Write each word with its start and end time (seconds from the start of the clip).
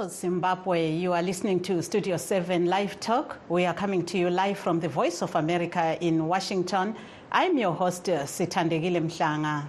Hello, 0.00 0.08
Zimbabwe. 0.08 0.92
You 0.92 1.12
are 1.12 1.20
listening 1.20 1.60
to 1.60 1.82
Studio 1.82 2.16
7 2.16 2.64
Live 2.64 2.98
Talk. 3.00 3.38
We 3.50 3.66
are 3.66 3.74
coming 3.74 4.02
to 4.06 4.16
you 4.16 4.30
live 4.30 4.58
from 4.58 4.80
the 4.80 4.88
Voice 4.88 5.20
of 5.20 5.34
America 5.34 5.98
in 6.00 6.26
Washington. 6.26 6.96
I'm 7.30 7.58
your 7.58 7.74
host, 7.74 8.04
Sithandekile 8.04 9.02
Mhlanga. 9.02 9.68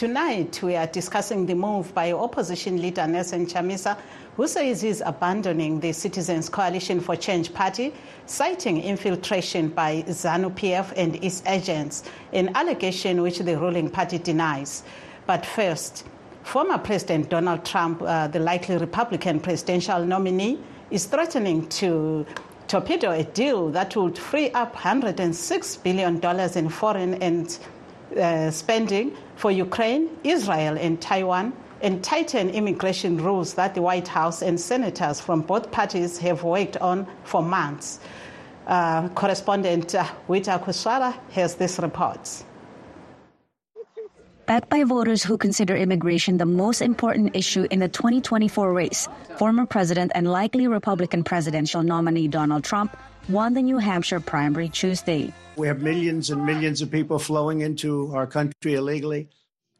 Tonight, 0.00 0.62
we 0.62 0.76
are 0.76 0.86
discussing 0.86 1.44
the 1.44 1.54
move 1.54 1.92
by 1.92 2.12
opposition 2.12 2.80
leader 2.80 3.06
Nelson 3.06 3.44
Chamisa, 3.46 3.98
who 4.34 4.48
says 4.48 4.80
he's 4.80 5.02
abandoning 5.02 5.78
the 5.78 5.92
Citizens 5.92 6.48
Coalition 6.48 7.00
for 7.00 7.16
Change 7.16 7.52
party, 7.52 7.92
citing 8.24 8.80
infiltration 8.82 9.68
by 9.68 10.02
ZANU 10.08 10.54
PF 10.54 10.94
and 10.96 11.22
its 11.22 11.42
agents, 11.44 12.04
an 12.32 12.50
allegation 12.54 13.20
which 13.20 13.40
the 13.40 13.58
ruling 13.58 13.90
party 13.90 14.16
denies. 14.16 14.84
But 15.26 15.44
first, 15.44 16.06
former 16.44 16.78
President 16.78 17.28
Donald 17.28 17.66
Trump, 17.66 18.00
uh, 18.00 18.26
the 18.28 18.40
likely 18.40 18.78
Republican 18.78 19.38
presidential 19.38 20.02
nominee, 20.02 20.60
is 20.90 21.04
threatening 21.04 21.68
to 21.68 22.24
torpedo 22.68 23.10
a 23.10 23.24
deal 23.24 23.68
that 23.72 23.94
would 23.96 24.16
free 24.16 24.50
up 24.52 24.74
$106 24.76 25.82
billion 25.82 26.56
in 26.56 26.70
foreign 26.70 27.22
and 27.22 27.58
uh, 28.16 28.50
spending 28.50 29.16
for 29.36 29.50
Ukraine, 29.50 30.08
Israel, 30.24 30.76
and 30.78 31.00
Taiwan, 31.00 31.52
and 31.82 32.04
tighten 32.04 32.50
immigration 32.50 33.16
rules 33.16 33.54
that 33.54 33.74
the 33.74 33.82
White 33.82 34.08
House 34.08 34.42
and 34.42 34.60
senators 34.60 35.20
from 35.20 35.40
both 35.42 35.70
parties 35.70 36.18
have 36.18 36.42
worked 36.42 36.76
on 36.78 37.06
for 37.24 37.42
months. 37.42 38.00
Uh, 38.66 39.08
correspondent 39.10 39.94
uh, 39.94 40.04
Widakuswara 40.28 41.14
has 41.32 41.54
this 41.56 41.78
report. 41.78 42.44
Backed 44.46 44.68
by 44.68 44.82
voters 44.82 45.22
who 45.22 45.38
consider 45.38 45.76
immigration 45.76 46.36
the 46.36 46.44
most 46.44 46.82
important 46.82 47.36
issue 47.36 47.68
in 47.70 47.78
the 47.78 47.88
2024 47.88 48.72
race, 48.72 49.08
former 49.38 49.64
president 49.64 50.10
and 50.14 50.30
likely 50.30 50.66
Republican 50.66 51.22
presidential 51.22 51.84
nominee 51.84 52.26
Donald 52.26 52.64
Trump 52.64 52.96
won 53.28 53.54
the 53.54 53.62
New 53.62 53.78
Hampshire 53.78 54.18
primary 54.18 54.68
Tuesday. 54.68 55.32
We 55.60 55.68
have 55.68 55.82
millions 55.82 56.30
and 56.30 56.46
millions 56.46 56.80
of 56.80 56.90
people 56.90 57.18
flowing 57.18 57.60
into 57.60 58.14
our 58.14 58.26
country 58.26 58.76
illegally. 58.76 59.28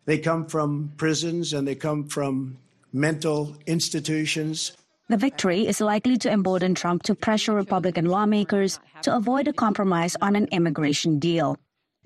They 0.04 0.18
come 0.18 0.44
from 0.44 0.92
prisons 0.98 1.54
and 1.54 1.66
they 1.66 1.74
come 1.74 2.04
from 2.04 2.58
mental 2.92 3.56
institutions. 3.64 4.76
The 5.08 5.16
victory 5.16 5.66
is 5.66 5.80
likely 5.80 6.18
to 6.18 6.30
embolden 6.30 6.74
Trump 6.74 7.02
to 7.04 7.14
pressure 7.14 7.54
Republican 7.54 8.04
lawmakers 8.04 8.78
to 9.08 9.16
avoid 9.16 9.48
a 9.48 9.54
compromise 9.54 10.18
on 10.20 10.36
an 10.36 10.48
immigration 10.52 11.18
deal. 11.18 11.56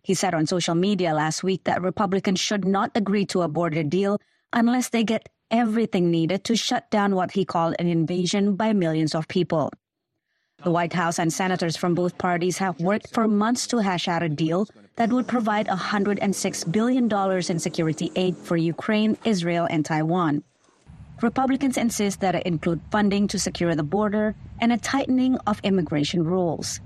He 0.05 0.14
said 0.14 0.34
on 0.34 0.47
social 0.47 0.77
media 0.77 1.12
last 1.12 1.42
week 1.42 1.64
that 1.64 1.83
Republicans 1.83 2.39
should 2.39 2.64
not 2.64 2.92
agree 2.95 3.27
to 3.27 3.42
a 3.42 3.48
border 3.48 3.83
deal 3.83 4.20
unless 4.52 4.91
they 4.91 5.02
get 5.02 5.28
everything 5.50 6.12
needed 6.12 6.45
to 6.45 6.55
shut 6.55 6.89
down 6.92 7.17
what 7.17 7.33
he 7.33 7.45
called 7.45 7.74
an 7.80 7.89
invasion 7.89 8.55
by 8.55 8.73
millions 8.73 9.17
of 9.17 9.27
people. 9.27 9.73
The 10.63 10.70
White 10.70 10.95
House 10.95 11.19
and 11.19 11.31
senators 11.31 11.77
from 11.77 11.95
both 11.95 12.17
parties 12.17 12.57
have 12.59 12.81
worked 12.81 13.13
for 13.13 13.29
months 13.29 13.67
to 13.67 13.79
hash 13.79 14.09
out 14.09 14.23
a 14.23 14.31
deal 14.31 14.67
that 14.97 15.11
would 15.11 15.29
provide 15.29 15.67
$106 15.67 16.73
billion 16.73 17.13
in 17.51 17.59
security 17.59 18.11
aid 18.17 18.35
for 18.37 18.57
Ukraine, 18.57 19.19
Israel, 19.25 19.67
and 19.69 19.85
Taiwan. 19.85 20.43
Republicans 21.20 21.77
insist 21.77 22.20
that 22.20 22.35
it 22.35 22.47
include 22.47 22.81
funding 22.91 23.29
to 23.29 23.39
secure 23.39 23.75
the 23.75 23.83
border 23.83 24.35
and 24.61 24.73
a 24.73 24.79
tightening 24.79 25.37
of 25.47 25.61
immigration 25.64 26.25
rules. 26.25 26.81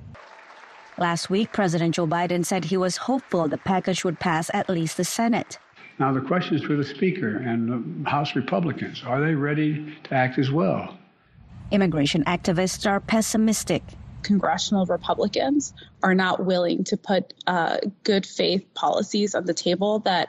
Last 0.98 1.30
week, 1.30 1.52
President 1.52 1.94
Joe 1.94 2.06
Biden 2.06 2.44
said 2.44 2.64
he 2.64 2.76
was 2.76 2.96
hopeful 2.96 3.46
the 3.46 3.58
package 3.58 4.02
would 4.02 4.18
pass 4.18 4.50
at 4.52 4.68
least 4.68 4.96
the 4.96 5.04
Senate. 5.04 5.58
Now, 6.00 6.12
the 6.12 6.20
question 6.20 6.56
is 6.56 6.62
for 6.62 6.74
the 6.74 6.84
Speaker 6.84 7.36
and 7.36 8.04
the 8.04 8.10
House 8.10 8.34
Republicans. 8.34 9.04
Are 9.06 9.20
they 9.20 9.34
ready 9.34 9.96
to 10.04 10.14
act 10.14 10.38
as 10.38 10.50
well? 10.50 10.98
Immigration 11.70 12.24
activists 12.24 12.88
are 12.88 13.00
pessimistic. 13.00 13.82
Congressional 14.22 14.86
Republicans 14.86 15.72
are 16.02 16.14
not 16.14 16.44
willing 16.44 16.84
to 16.84 16.96
put 16.96 17.34
uh, 17.46 17.78
good 18.04 18.26
faith 18.26 18.66
policies 18.74 19.34
on 19.34 19.44
the 19.44 19.54
table 19.54 20.00
that 20.00 20.28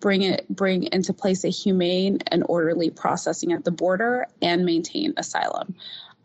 bring 0.00 0.22
it 0.22 0.46
bring 0.48 0.84
into 0.92 1.12
place 1.12 1.44
a 1.44 1.48
humane 1.48 2.18
and 2.28 2.44
orderly 2.48 2.90
processing 2.90 3.52
at 3.52 3.64
the 3.64 3.70
border 3.70 4.26
and 4.42 4.64
maintain 4.64 5.14
asylum. 5.16 5.74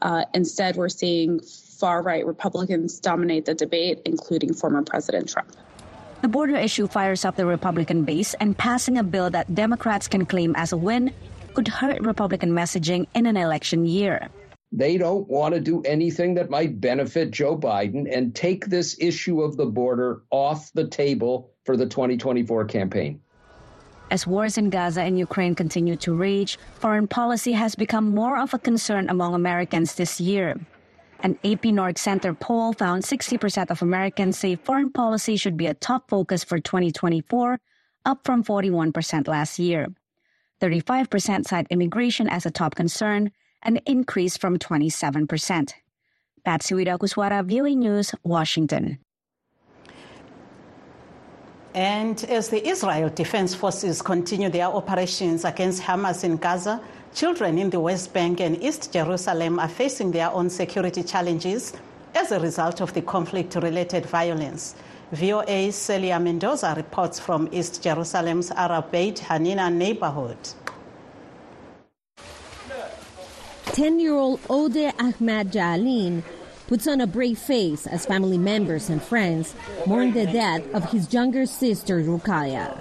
Uh, 0.01 0.25
instead, 0.33 0.75
we're 0.75 0.89
seeing 0.89 1.39
far 1.41 2.01
right 2.01 2.25
Republicans 2.25 2.99
dominate 2.99 3.45
the 3.45 3.53
debate, 3.53 4.01
including 4.05 4.53
former 4.53 4.81
President 4.81 5.29
Trump. 5.29 5.51
The 6.21 6.27
border 6.27 6.55
issue 6.55 6.87
fires 6.87 7.23
up 7.23 7.35
the 7.35 7.45
Republican 7.45 8.03
base, 8.03 8.33
and 8.35 8.57
passing 8.57 8.97
a 8.97 9.03
bill 9.03 9.29
that 9.29 9.53
Democrats 9.53 10.07
can 10.07 10.25
claim 10.25 10.55
as 10.55 10.71
a 10.71 10.77
win 10.77 11.13
could 11.53 11.67
hurt 11.67 12.01
Republican 12.01 12.51
messaging 12.51 13.07
in 13.13 13.25
an 13.25 13.37
election 13.37 13.85
year. 13.85 14.29
They 14.77 14.97
don't 14.97 15.25
want 15.29 15.53
to 15.53 15.61
do 15.61 15.81
anything 15.83 16.33
that 16.33 16.49
might 16.49 16.81
benefit 16.81 17.31
Joe 17.31 17.57
Biden 17.57 18.13
and 18.13 18.35
take 18.35 18.65
this 18.65 18.97
issue 18.99 19.41
of 19.41 19.55
the 19.55 19.65
border 19.65 20.23
off 20.31 20.69
the 20.73 20.85
table 20.85 21.49
for 21.63 21.77
the 21.77 21.85
2024 21.85 22.65
campaign. 22.65 23.21
As 24.11 24.27
wars 24.27 24.57
in 24.57 24.69
Gaza 24.69 25.01
and 25.01 25.17
Ukraine 25.17 25.55
continue 25.55 25.95
to 25.95 26.13
rage, 26.13 26.59
foreign 26.73 27.07
policy 27.07 27.53
has 27.53 27.73
become 27.73 28.13
more 28.13 28.37
of 28.37 28.53
a 28.53 28.59
concern 28.59 29.07
among 29.07 29.33
Americans 29.33 29.95
this 29.95 30.19
year. 30.19 30.59
An 31.21 31.39
AP 31.45 31.63
NORC 31.71 31.97
Center 31.97 32.33
poll 32.33 32.73
found 32.73 33.03
60% 33.03 33.71
of 33.71 33.81
Americans 33.81 34.37
say 34.37 34.57
foreign 34.57 34.91
policy 34.91 35.37
should 35.37 35.55
be 35.55 35.67
a 35.67 35.73
top 35.73 36.09
focus 36.09 36.43
for 36.43 36.59
2024, 36.59 37.61
up 38.03 38.25
from 38.25 38.43
41% 38.43 39.29
last 39.29 39.57
year. 39.57 39.87
35% 40.59 41.45
cite 41.47 41.67
immigration 41.69 42.27
as 42.27 42.45
a 42.45 42.51
top 42.51 42.75
concern, 42.75 43.31
an 43.65 43.77
increase 43.85 44.37
from 44.37 44.57
27%. 44.57 45.73
Patsy 46.45 46.75
Widakuswara, 46.75 47.43
VOA 47.43 47.75
News, 47.75 48.13
Washington. 48.23 48.99
And 51.73 52.23
as 52.25 52.49
the 52.49 52.65
Israel 52.65 53.09
Defense 53.09 53.53
Forces 53.53 54.01
continue 54.01 54.49
their 54.49 54.67
operations 54.67 55.43
against 55.43 55.83
Hamas 55.83 56.23
in 56.23 56.37
Gaza, 56.37 56.79
children 57.13 57.57
in 57.57 57.69
the 57.69 57.81
West 57.81 58.13
Bank 58.13 58.39
and 58.39 58.61
East 58.63 58.93
Jerusalem 58.93 59.59
are 59.59 59.67
facing 59.67 60.11
their 60.11 60.31
own 60.31 60.49
security 60.49 61.03
challenges 61.03 61.73
as 62.13 62.31
a 62.31 62.39
result 62.39 62.79
of 62.79 62.93
the 62.93 63.01
conflict 63.01 63.55
related 63.55 64.05
violence. 64.05 64.75
VOA's 65.11 65.75
Celia 65.75 66.19
Mendoza 66.19 66.73
reports 66.77 67.19
from 67.19 67.49
East 67.51 67.83
Jerusalem's 67.83 68.51
Arab 68.51 68.91
Beit 68.91 69.17
Hanina 69.17 69.73
neighborhood. 69.73 70.37
10 73.75 73.99
year 73.99 74.13
old 74.13 74.39
Ode 74.49 74.93
Ahmad 74.99 75.51
Jalin 75.51 76.23
puts 76.67 76.87
on 76.87 77.01
a 77.01 77.05
brave 77.05 77.37
face 77.37 77.85
as 77.85 78.05
family 78.05 78.37
members 78.37 78.89
and 78.89 79.03
friends 79.03 79.53
mourn 79.85 80.13
the 80.13 80.25
death 80.27 80.63
of 80.73 80.89
his 80.91 81.11
younger 81.13 81.45
sister 81.45 81.99
Rukaya. 81.99 82.71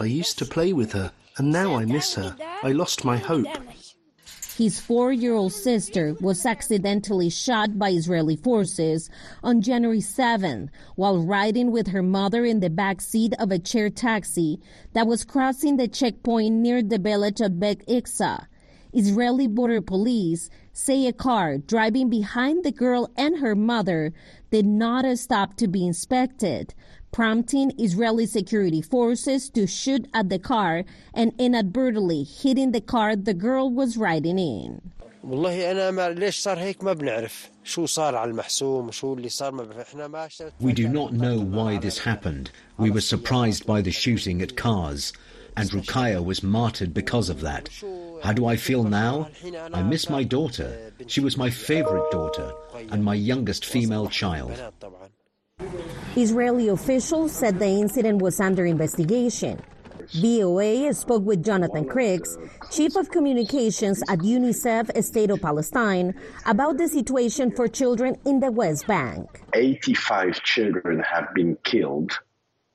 I 0.00 0.04
used 0.06 0.38
to 0.38 0.46
play 0.46 0.72
with 0.72 0.92
her, 0.92 1.12
and 1.36 1.52
now 1.52 1.74
I 1.74 1.84
miss 1.84 2.14
her. 2.14 2.34
I 2.62 2.72
lost 2.72 3.04
my 3.04 3.18
hope. 3.18 3.46
His 4.56 4.80
four 4.80 5.12
year 5.12 5.34
old 5.34 5.52
sister 5.52 6.16
was 6.18 6.46
accidentally 6.46 7.28
shot 7.28 7.78
by 7.78 7.90
Israeli 7.90 8.36
forces 8.36 9.10
on 9.42 9.60
January 9.60 10.00
7 10.00 10.70
while 10.96 11.18
riding 11.18 11.70
with 11.70 11.88
her 11.88 12.02
mother 12.02 12.46
in 12.46 12.60
the 12.60 12.70
back 12.70 13.02
seat 13.02 13.34
of 13.38 13.50
a 13.50 13.58
chair 13.58 13.90
taxi 13.90 14.58
that 14.94 15.06
was 15.06 15.22
crossing 15.22 15.76
the 15.76 15.86
checkpoint 15.86 16.54
near 16.54 16.82
the 16.82 16.98
village 16.98 17.42
of 17.42 17.60
Beit 17.60 17.86
Iksa. 17.86 18.46
Israeli 18.92 19.46
border 19.46 19.80
police 19.80 20.50
say 20.72 21.06
a 21.06 21.12
car 21.12 21.58
driving 21.58 22.10
behind 22.10 22.64
the 22.64 22.72
girl 22.72 23.10
and 23.16 23.38
her 23.38 23.54
mother 23.54 24.12
did 24.50 24.66
not 24.66 25.04
stop 25.18 25.56
to 25.56 25.68
be 25.68 25.86
inspected, 25.86 26.74
prompting 27.12 27.72
Israeli 27.78 28.26
security 28.26 28.82
forces 28.82 29.48
to 29.50 29.66
shoot 29.66 30.08
at 30.12 30.28
the 30.28 30.38
car 30.38 30.84
and 31.14 31.32
inadvertently 31.38 32.24
hitting 32.24 32.72
the 32.72 32.80
car 32.80 33.16
the 33.16 33.34
girl 33.34 33.70
was 33.70 33.96
riding 33.96 34.38
in. 34.38 34.80
We 35.22 35.36
do 40.72 40.88
not 40.88 41.12
know 41.12 41.38
why 41.38 41.78
this 41.78 41.98
happened. 41.98 42.50
We 42.78 42.90
were 42.90 43.00
surprised 43.02 43.66
by 43.66 43.82
the 43.82 43.90
shooting 43.90 44.40
at 44.40 44.56
cars, 44.56 45.12
and 45.56 45.70
Rukaya 45.70 46.24
was 46.24 46.42
martyred 46.42 46.94
because 46.94 47.28
of 47.28 47.40
that. 47.40 47.68
How 48.22 48.32
do 48.32 48.46
I 48.46 48.56
feel 48.56 48.84
now? 48.84 49.28
I 49.72 49.82
miss 49.82 50.08
my 50.10 50.24
daughter. 50.24 50.92
She 51.06 51.20
was 51.20 51.36
my 51.36 51.50
favorite 51.50 52.10
daughter 52.10 52.52
and 52.90 53.04
my 53.04 53.14
youngest 53.14 53.64
female 53.64 54.08
child. 54.08 54.60
Israeli 56.16 56.68
officials 56.68 57.32
said 57.32 57.58
the 57.58 57.66
incident 57.66 58.22
was 58.22 58.40
under 58.40 58.66
investigation. 58.66 59.60
VOA 60.14 60.92
spoke 60.92 61.24
with 61.24 61.44
Jonathan 61.44 61.84
Crickx, 61.84 62.36
Chief 62.72 62.96
of 62.96 63.10
Communications 63.10 64.02
at 64.08 64.18
UNICEF 64.18 65.04
State 65.04 65.30
of 65.30 65.40
Palestine, 65.40 66.14
about 66.46 66.78
the 66.78 66.88
situation 66.88 67.52
for 67.52 67.68
children 67.68 68.16
in 68.26 68.40
the 68.40 68.50
West 68.50 68.88
Bank. 68.88 69.42
85 69.54 70.42
children 70.42 71.00
have 71.00 71.32
been 71.34 71.56
killed 71.62 72.18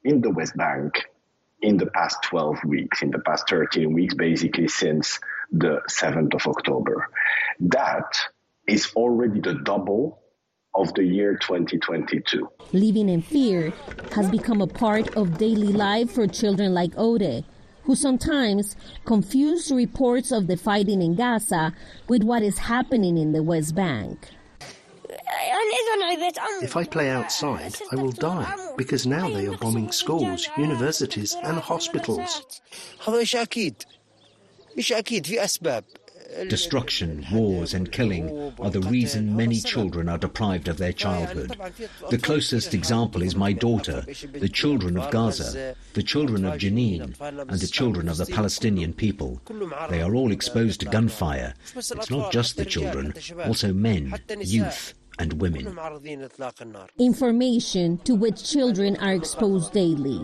in 0.06 0.22
the 0.22 0.30
West 0.30 0.56
Bank 0.56 0.94
in 1.66 1.78
the 1.78 1.88
past 1.88 2.22
12 2.24 2.64
weeks, 2.66 3.02
in 3.02 3.10
the 3.10 3.20
past 3.20 3.50
13 3.50 3.92
weeks, 3.92 4.14
basically 4.14 4.68
since 4.68 5.20
the 5.52 5.82
7th 5.90 6.36
of 6.36 6.46
October. 6.46 7.10
That 7.60 8.20
is 8.68 8.94
already 8.96 9.40
the 9.40 9.56
double 9.56 10.22
of 10.76 10.94
the 10.94 11.04
year 11.04 11.38
2022. 11.38 12.48
Living 12.72 13.10
in 13.10 13.24
fear 13.24 13.74
has 14.14 14.30
become 14.30 14.62
a 14.62 14.68
part 14.68 15.16
of 15.18 15.40
daily 15.40 15.74
life 15.74 16.12
for 16.12 16.28
children 16.28 16.74
like 16.74 16.94
Ode, 16.98 17.44
who 17.84 17.96
sometimes 17.96 18.76
confuse 19.06 19.72
reports 19.72 20.32
of 20.32 20.46
the 20.46 20.58
fighting 20.58 21.02
in 21.02 21.16
Gaza 21.16 21.74
with 22.08 22.24
what 22.24 22.44
is 22.44 22.60
happening 22.60 23.18
in 23.18 23.32
the 23.32 23.42
West 23.42 23.74
Bank. 23.74 24.30
If 26.62 26.76
I 26.76 26.84
play 26.84 27.10
outside, 27.10 27.76
I 27.92 27.96
will 27.96 28.12
die 28.12 28.54
because 28.78 29.06
now 29.06 29.30
they 29.30 29.48
are 29.48 29.58
bombing 29.58 29.92
schools, 29.92 30.48
universities, 30.58 31.36
and 31.44 31.58
hospitals. 31.58 32.62
Destruction, 36.50 37.26
wars, 37.32 37.74
and 37.74 37.92
killing 37.92 38.54
are 38.60 38.70
the 38.70 38.82
reason 38.82 39.38
many 39.38 39.60
children 39.60 40.10
are 40.10 40.18
deprived 40.18 40.68
of 40.68 40.78
their 40.78 40.92
childhood. 40.92 41.56
The 42.10 42.18
closest 42.18 42.74
example 42.74 43.22
is 43.22 43.36
my 43.36 43.54
daughter, 43.54 44.02
the 44.34 44.50
children 44.50 44.98
of 44.98 45.12
Gaza, 45.12 45.76
the 45.94 46.04
children 46.04 46.44
of 46.44 46.60
Jenin, 46.60 47.16
and 47.22 47.60
the 47.60 47.68
children 47.68 48.10
of 48.10 48.18
the 48.18 48.26
Palestinian 48.26 48.94
people. 48.94 49.42
They 49.90 50.02
are 50.02 50.14
all 50.14 50.32
exposed 50.32 50.82
to 50.82 50.88
gunfire. 50.88 51.54
It's 51.76 52.10
not 52.10 52.32
just 52.32 52.58
the 52.58 52.66
children, 52.66 53.14
also 53.46 53.72
men, 53.72 54.16
youth, 54.40 54.94
and 55.20 55.34
women. 55.42 55.78
Information 56.98 57.98
to 58.00 58.16
which 58.16 58.44
children 58.44 58.98
are 58.98 59.14
exposed 59.14 59.74
daily. 59.74 60.22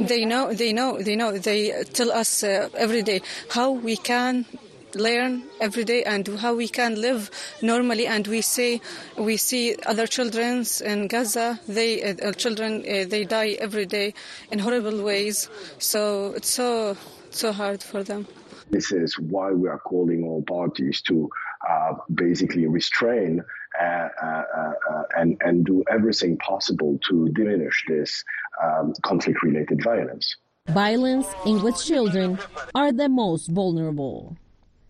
They 0.00 0.24
know, 0.24 0.52
they 0.52 0.72
know, 0.72 1.02
they 1.02 1.16
know. 1.16 1.38
They 1.38 1.84
tell 1.92 2.12
us 2.12 2.42
uh, 2.42 2.68
every 2.74 3.02
day 3.02 3.22
how 3.50 3.70
we 3.72 3.96
can 3.96 4.46
learn 4.94 5.42
every 5.60 5.84
day 5.84 6.02
and 6.04 6.26
how 6.38 6.54
we 6.54 6.68
can 6.68 6.98
live 7.00 7.30
normally 7.60 8.06
and 8.06 8.26
we 8.28 8.40
see 8.40 8.80
we 9.18 9.36
see 9.36 9.76
other 9.84 10.06
children 10.06 10.64
in 10.84 11.06
gaza 11.06 11.60
they 11.68 12.02
uh, 12.02 12.32
children 12.32 12.82
uh, 12.88 13.04
they 13.06 13.24
die 13.24 13.50
every 13.60 13.84
day 13.84 14.14
in 14.50 14.58
horrible 14.58 15.02
ways 15.02 15.50
so 15.78 16.32
it's 16.34 16.48
so 16.48 16.96
so 17.30 17.52
hard 17.52 17.82
for 17.82 18.02
them 18.02 18.26
this 18.70 18.90
is 18.90 19.18
why 19.18 19.50
we 19.50 19.68
are 19.68 19.78
calling 19.78 20.24
all 20.24 20.42
parties 20.42 21.02
to 21.02 21.28
uh, 21.68 21.92
basically 22.14 22.66
restrain 22.66 23.42
uh, 23.80 24.08
uh, 24.22 24.72
uh, 24.90 25.02
and, 25.16 25.36
and 25.40 25.64
do 25.64 25.84
everything 25.90 26.36
possible 26.38 26.98
to 27.08 27.28
diminish 27.30 27.84
this 27.88 28.24
um, 28.62 28.92
conflict 29.02 29.42
related 29.42 29.82
violence. 29.82 30.36
Violence 30.68 31.26
in 31.44 31.62
which 31.62 31.84
children 31.84 32.38
are 32.74 32.92
the 32.92 33.08
most 33.08 33.48
vulnerable. 33.48 34.36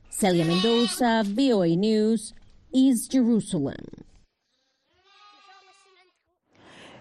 Celia 0.09 0.45
Mendoza, 0.45 1.23
VOA 1.27 1.77
News, 1.77 2.33
East 2.73 3.13
Jerusalem. 3.13 4.05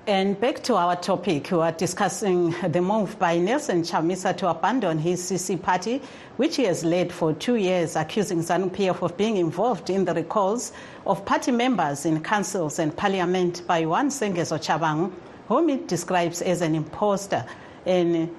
And 0.08 0.40
back 0.40 0.62
to 0.66 0.76
our 0.76 0.96
topic, 0.96 1.50
we 1.50 1.58
are 1.58 1.72
discussing 1.72 2.54
the 2.62 2.80
move 2.80 3.18
by 3.18 3.40
Nelson 3.40 3.82
Chamisa 3.82 4.38
to 4.38 4.50
abandon 4.50 5.00
his 5.00 5.20
CC 5.20 5.60
party, 5.60 6.00
which 6.38 6.58
he 6.58 6.66
has 6.66 6.86
led 6.86 7.12
for 7.12 7.34
two 7.34 7.56
years, 7.56 7.96
accusing 7.96 8.40
ZANU-PF 8.42 9.02
of 9.02 9.18
being 9.18 9.38
involved 9.38 9.90
in 9.90 10.06
the 10.06 10.14
recalls 10.14 10.74
of 11.06 11.26
party 11.26 11.52
members 11.52 12.06
in 12.06 12.22
councils 12.22 12.80
and 12.80 12.96
parliament 12.96 13.66
by 13.68 13.86
one 13.86 14.10
Sengezo 14.10 14.58
Tshabangu, 14.58 15.12
whom 15.48 15.70
he 15.70 15.78
describes 15.78 16.42
as 16.42 16.62
an 16.62 16.76
impostor 16.76 17.46
and 17.86 18.30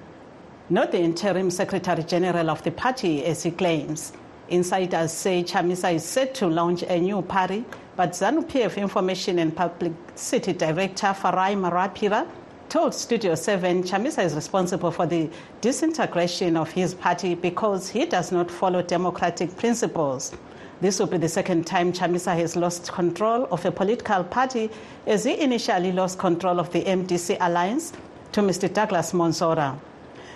not 0.69 0.91
the 0.91 0.99
interim 0.99 1.49
secretary 1.49 2.03
general 2.03 2.49
of 2.49 2.61
the 2.63 2.71
party, 2.71 3.23
as 3.23 3.43
he 3.43 3.51
claims. 3.51 4.11
Insiders 4.49 5.11
say 5.13 5.43
Chamisa 5.43 5.93
is 5.93 6.03
set 6.03 6.33
to 6.35 6.47
launch 6.47 6.83
a 6.83 6.99
new 6.99 7.21
party 7.21 7.63
but 7.97 8.11
ZANU-PF 8.11 8.77
Information 8.77 9.39
and 9.39 9.55
Publicity 9.55 10.53
Director 10.53 11.07
Farai 11.07 11.57
Marapira 11.57 12.27
told 12.69 12.93
Studio 12.93 13.33
7 13.33 13.81
Chamisa 13.81 14.23
is 14.23 14.35
responsible 14.35 14.91
for 14.91 15.07
the 15.07 15.27
disintegration 15.61 16.57
of 16.57 16.69
his 16.69 16.93
party 16.93 17.33
because 17.33 17.89
he 17.89 18.05
does 18.05 18.31
not 18.31 18.51
follow 18.51 18.83
democratic 18.83 19.57
principles. 19.57 20.31
This 20.79 20.99
will 20.99 21.07
be 21.07 21.17
the 21.17 21.29
second 21.29 21.65
time 21.65 21.91
Chamisa 21.91 22.35
has 22.35 22.55
lost 22.55 22.91
control 22.91 23.47
of 23.49 23.65
a 23.65 23.71
political 23.71 24.23
party 24.23 24.69
as 25.07 25.23
he 25.23 25.39
initially 25.39 25.91
lost 25.91 26.19
control 26.19 26.59
of 26.59 26.71
the 26.71 26.83
MDC 26.83 27.37
alliance 27.39 27.93
to 28.33 28.41
Mr. 28.41 28.71
Douglas 28.71 29.11
Mwonzora. 29.11 29.79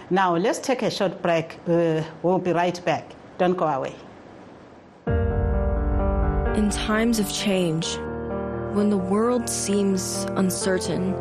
Now, 0.10 0.36
let's 0.36 0.58
take 0.58 0.82
a 0.82 0.90
short 0.90 1.22
break. 1.22 1.60
Uh, 1.68 2.04
we'll 2.24 2.40
be 2.40 2.54
right 2.54 2.84
back. 2.84 3.06
Don't 3.38 3.56
go 3.56 3.68
away. 3.68 3.96
In 6.58 6.70
times 6.72 7.20
of 7.20 7.32
change, 7.32 7.96
when 8.74 8.90
the 8.90 8.98
world 8.98 9.48
seems 9.48 10.26
uncertain 10.32 11.14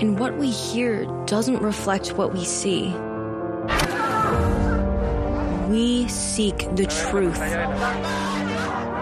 and 0.00 0.18
what 0.18 0.36
we 0.36 0.50
hear 0.50 1.04
doesn't 1.26 1.62
reflect 1.62 2.18
what 2.18 2.32
we 2.32 2.44
see, 2.44 2.88
we 5.68 6.08
seek 6.08 6.58
the 6.74 6.86
truth. 6.86 8.27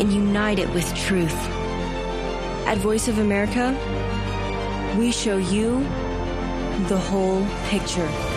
and 0.00 0.12
unite 0.12 0.58
it 0.58 0.68
with 0.70 0.92
truth. 0.94 1.36
At 2.66 2.78
Voice 2.78 3.06
of 3.06 3.18
America, 3.18 3.76
we 4.98 5.12
show 5.12 5.36
you 5.36 5.80
the 6.88 6.98
whole 6.98 7.46
picture. 7.68 8.29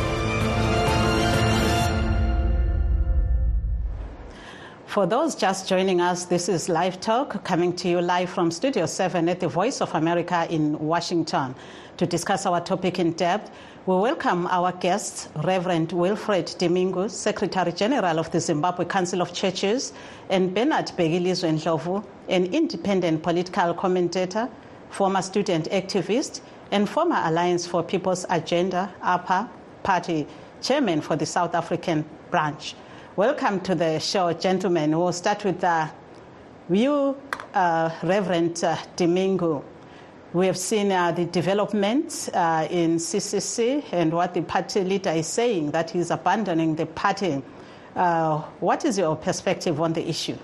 For 4.93 5.07
those 5.07 5.33
just 5.33 5.67
joining 5.67 6.01
us, 6.01 6.25
this 6.25 6.47
is 6.47 6.69
Live 6.69 6.99
Talk 6.99 7.43
coming 7.43 7.75
to 7.77 7.89
you 7.89 7.99
live 7.99 8.29
from 8.29 8.51
Studio 8.51 8.85
7 8.85 9.27
at 9.27 9.39
the 9.39 9.47
Voice 9.47 9.81
of 9.81 9.91
America 9.95 10.45
in 10.51 10.77
Washington. 10.77 11.55
To 11.97 12.05
discuss 12.05 12.45
our 12.45 12.61
topic 12.61 12.99
in 12.99 13.13
depth, 13.13 13.49
we 13.87 13.95
welcome 13.95 14.45
our 14.51 14.71
guest, 14.71 15.29
Reverend 15.37 15.93
Wilfred 15.93 16.45
Dimingu, 16.59 17.09
Secretary 17.09 17.71
General 17.71 18.19
of 18.19 18.29
the 18.29 18.39
Zimbabwe 18.39 18.85
Council 18.85 19.23
of 19.23 19.33
Churches, 19.33 19.93
and 20.29 20.53
Bernard 20.53 20.91
Bhekilizwe 20.95 21.51
Ndlovu, 21.53 22.05
an 22.29 22.45
independent 22.53 23.23
political 23.23 23.73
commentator, 23.73 24.47
former 24.91 25.23
student 25.23 25.67
activist, 25.71 26.41
and 26.69 26.87
former 26.87 27.19
Alliance 27.23 27.65
for 27.65 27.81
People's 27.81 28.27
Agenda, 28.29 28.93
APA 29.01 29.49
party 29.81 30.27
chairman 30.61 31.01
for 31.01 31.15
the 31.15 31.25
South 31.25 31.55
African 31.55 32.05
branch. 32.29 32.75
Welcome 33.15 33.59
to 33.59 33.75
the 33.75 33.99
show, 33.99 34.33
gentlemen. 34.33 34.97
We'll 34.97 35.13
start 35.13 35.45
with 35.45 35.63
uh, 35.63 35.87
you, 36.67 37.15
uh, 37.53 37.91
Reverend 38.01 38.63
uh, 38.63 38.75
Dimingu. 38.97 39.63
We 40.33 40.47
have 40.47 40.57
seen 40.57 40.91
uh, 40.91 41.11
the 41.11 41.25
developments 41.25 42.27
uh, 42.29 42.67
in 42.71 42.95
CCC 42.95 43.83
and 43.91 44.11
what 44.11 44.33
the 44.33 44.41
party 44.41 44.83
leader 44.83 45.11
is 45.11 45.27
saying 45.27 45.69
that 45.73 45.91
he's 45.91 46.09
abandoning 46.09 46.75
the 46.75 46.87
party. 46.87 47.43
Uh, 47.95 48.39
what 48.59 48.83
is 48.83 48.97
your 48.97 49.15
perspective 49.15 49.79
on 49.79 49.93
the 49.93 50.09
issue? 50.09 50.37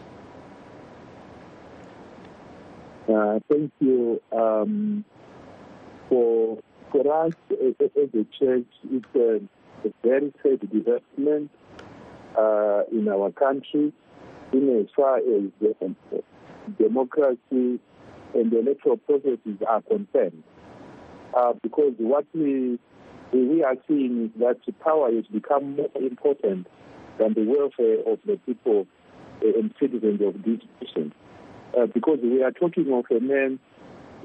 thank 3.08 3.72
you. 3.80 4.22
Um, 4.32 5.04
for, 6.08 6.60
for 6.92 7.26
us 7.26 7.34
as, 7.50 7.74
as 7.82 8.10
a 8.14 8.26
church, 8.38 8.68
it's 8.92 9.16
a, 9.16 9.42
a 9.88 9.92
very 10.04 10.32
sad 10.44 10.60
development 10.72 11.50
uh, 12.38 12.84
in 12.92 13.08
our 13.08 13.32
country 13.32 13.94
in 14.52 14.80
as 14.80 14.88
far 14.96 15.18
as 15.18 15.44
uh, 15.64 16.18
democracy 16.78 17.80
and 18.34 18.52
the 18.52 18.60
electoral 18.60 18.98
processes 18.98 19.58
are 19.68 19.82
concerned. 19.82 20.44
Uh, 21.36 21.54
because 21.62 21.94
what 21.98 22.26
we 22.34 22.80
we 23.32 23.64
are 23.64 23.76
seeing 23.88 24.26
is 24.26 24.42
that 24.42 24.58
power 24.80 25.14
has 25.14 25.26
become 25.28 25.76
more 25.76 25.92
important 25.96 26.66
than 27.20 27.34
the 27.36 27.44
welfare 27.44 28.00
of 28.12 28.20
the 28.26 28.38
people 28.46 28.88
and 29.42 29.74
citizens 29.80 30.20
of 30.22 30.34
this 30.44 30.60
nation. 30.82 31.14
Uh, 31.78 31.86
because 31.86 32.18
we 32.24 32.42
are 32.42 32.52
talking 32.52 32.92
of 32.92 33.06
a 33.16 33.20
man 33.20 33.60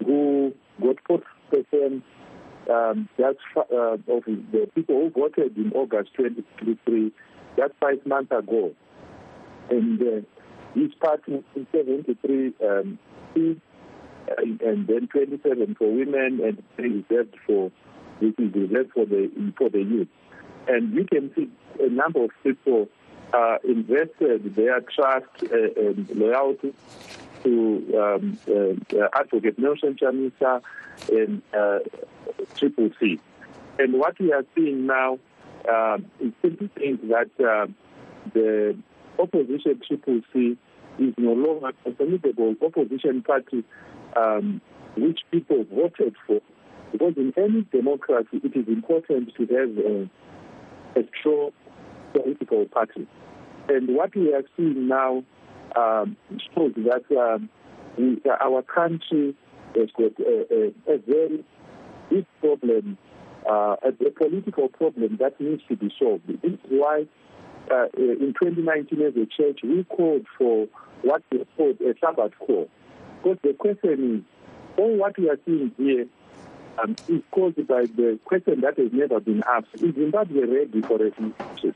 who 0.05 0.55
got 0.81 0.97
40% 1.05 2.03
um, 2.71 3.09
that's 3.19 3.37
uh, 3.57 3.93
of 3.93 4.01
the 4.07 4.71
people 4.75 4.95
who 4.99 5.11
voted 5.11 5.57
in 5.57 5.73
August 5.75 6.11
2023, 6.17 7.13
that's 7.57 7.75
five 7.81 8.05
months 8.07 8.33
ago. 8.33 8.73
And 9.71 10.01
uh, 10.01 10.21
his 10.75 10.93
party 10.95 11.43
in 11.55 11.67
73 11.73 12.55
um, 12.67 12.99
seats, 13.35 13.61
and, 14.39 14.61
and, 14.63 14.87
then 14.87 15.07
27 15.09 15.75
for 15.75 15.93
women 15.93 16.41
and 16.43 16.63
reserved 16.79 17.37
for 17.47 17.71
which 18.21 18.35
is 18.39 18.55
reserved 18.55 18.93
for 18.93 19.05
the 19.05 19.31
for 19.57 19.69
the 19.69 19.83
youth. 19.83 20.09
And 20.67 20.95
you 20.95 21.05
can 21.05 21.31
see 21.35 21.51
a 21.79 21.89
number 21.89 22.25
of 22.25 22.31
people 22.43 22.89
uh, 23.35 23.59
invested 23.65 24.55
their 24.55 24.81
trust 24.81 25.27
uh, 25.43 25.81
and 25.81 26.09
loyalty 26.11 26.73
to 27.43 27.93
um, 28.01 28.39
uh, 28.49 29.09
Advocate 29.15 29.59
Nelson 29.59 29.97
Chamisa 30.01 30.63
and 31.11 31.43
uh, 31.53 31.81
Triple 32.57 32.91
C. 32.99 33.21
And 33.79 33.95
what 33.95 34.19
we 34.19 34.33
are 34.33 34.45
seeing 34.55 34.87
now 34.87 35.19
uh, 35.71 35.99
is 36.21 36.33
simply 36.43 36.71
means 36.79 37.01
that 37.09 37.31
uh, 37.45 37.67
the 38.33 38.77
opposition 39.19 39.81
Triple 39.87 40.21
C 40.33 40.57
is 40.99 41.15
no 41.19 41.33
longer 41.33 41.73
a 41.87 41.93
formidable 41.95 42.55
opposition 42.63 43.23
party 43.23 43.65
um, 44.17 44.61
which 44.97 45.21
people 45.31 45.65
voted 45.73 46.15
for. 46.27 46.41
Because 46.93 47.15
in 47.17 47.33
any 47.37 47.67
democracy, 47.73 48.41
it 48.45 48.57
is 48.57 48.69
important 48.69 49.33
to 49.37 49.47
have 49.47 49.79
a, 49.79 51.01
a 51.01 51.05
strong 51.19 51.51
political 52.13 52.67
party. 52.67 53.07
And 53.69 53.89
what 53.89 54.15
we 54.15 54.33
are 54.33 54.45
seeing 54.57 54.87
now 54.87 55.25
um, 55.75 56.17
shows 56.55 56.73
that 56.77 57.05
um, 57.17 57.49
we, 57.99 58.21
our 58.41 58.63
country 58.63 59.35
has 59.75 59.89
got 59.97 60.13
a, 60.21 60.73
a, 60.89 60.95
a 60.95 60.99
very 60.99 61.45
big 62.11 62.27
problem, 62.41 62.97
uh, 63.49 63.77
a, 63.83 63.89
a, 63.89 64.11
political 64.11 64.69
problem 64.69 65.17
that 65.21 65.41
needs 65.41 65.63
to 65.69 65.77
be 65.77 65.93
solved. 65.99 66.27
This 66.27 66.53
is 66.53 66.59
why 66.69 67.07
uh, 67.71 67.87
in 67.97 68.35
2019 68.41 69.03
as 69.03 69.15
a 69.17 69.27
church 69.27 69.61
we 69.63 69.85
called 69.85 70.27
for 70.39 70.67
what 71.03 71.23
we 71.31 71.45
called 71.57 71.81
a 71.81 71.95
Sabbath 72.01 72.33
call. 72.39 72.69
Because 73.23 73.39
the 73.43 73.53
question 73.55 74.17
is, 74.17 74.23
all 74.79 74.97
what 74.97 75.19
we 75.19 75.29
are 75.31 75.39
seeing 75.45 75.73
here 75.77 76.07
um, 76.83 76.97
is 77.09 77.23
caused 77.31 77.67
by 77.67 77.83
the 77.83 78.19
question 78.25 78.61
that 78.63 78.79
has 78.79 78.93
never 78.93 79.21
been 79.21 79.43
asked. 79.49 79.75
Is 79.75 79.95
Zimbabwe 79.95 80.41
ready 80.47 80.83
for 80.83 80.97
a 80.97 81.11
refugees? 81.11 81.75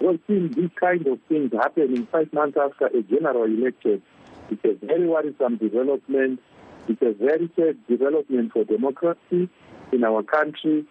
Well, 0.00 0.18
seeing 0.26 0.52
these 0.52 0.70
kind 0.78 1.06
of 1.06 1.18
things 1.28 1.52
happening 1.52 2.06
five 2.06 2.32
months 2.32 2.58
after 2.60 2.86
a 2.86 3.02
general 3.02 3.44
election, 3.44 4.02
it's 4.50 4.64
a 4.64 4.86
very 4.86 5.08
worrisome 5.08 5.56
development. 5.56 6.40
It's 6.88 7.02
a 7.02 7.12
very 7.12 7.50
sad 7.56 7.78
development 7.88 8.52
for 8.52 8.64
democracy 8.64 9.48
in 9.92 10.04
our 10.04 10.22
country, 10.22 10.84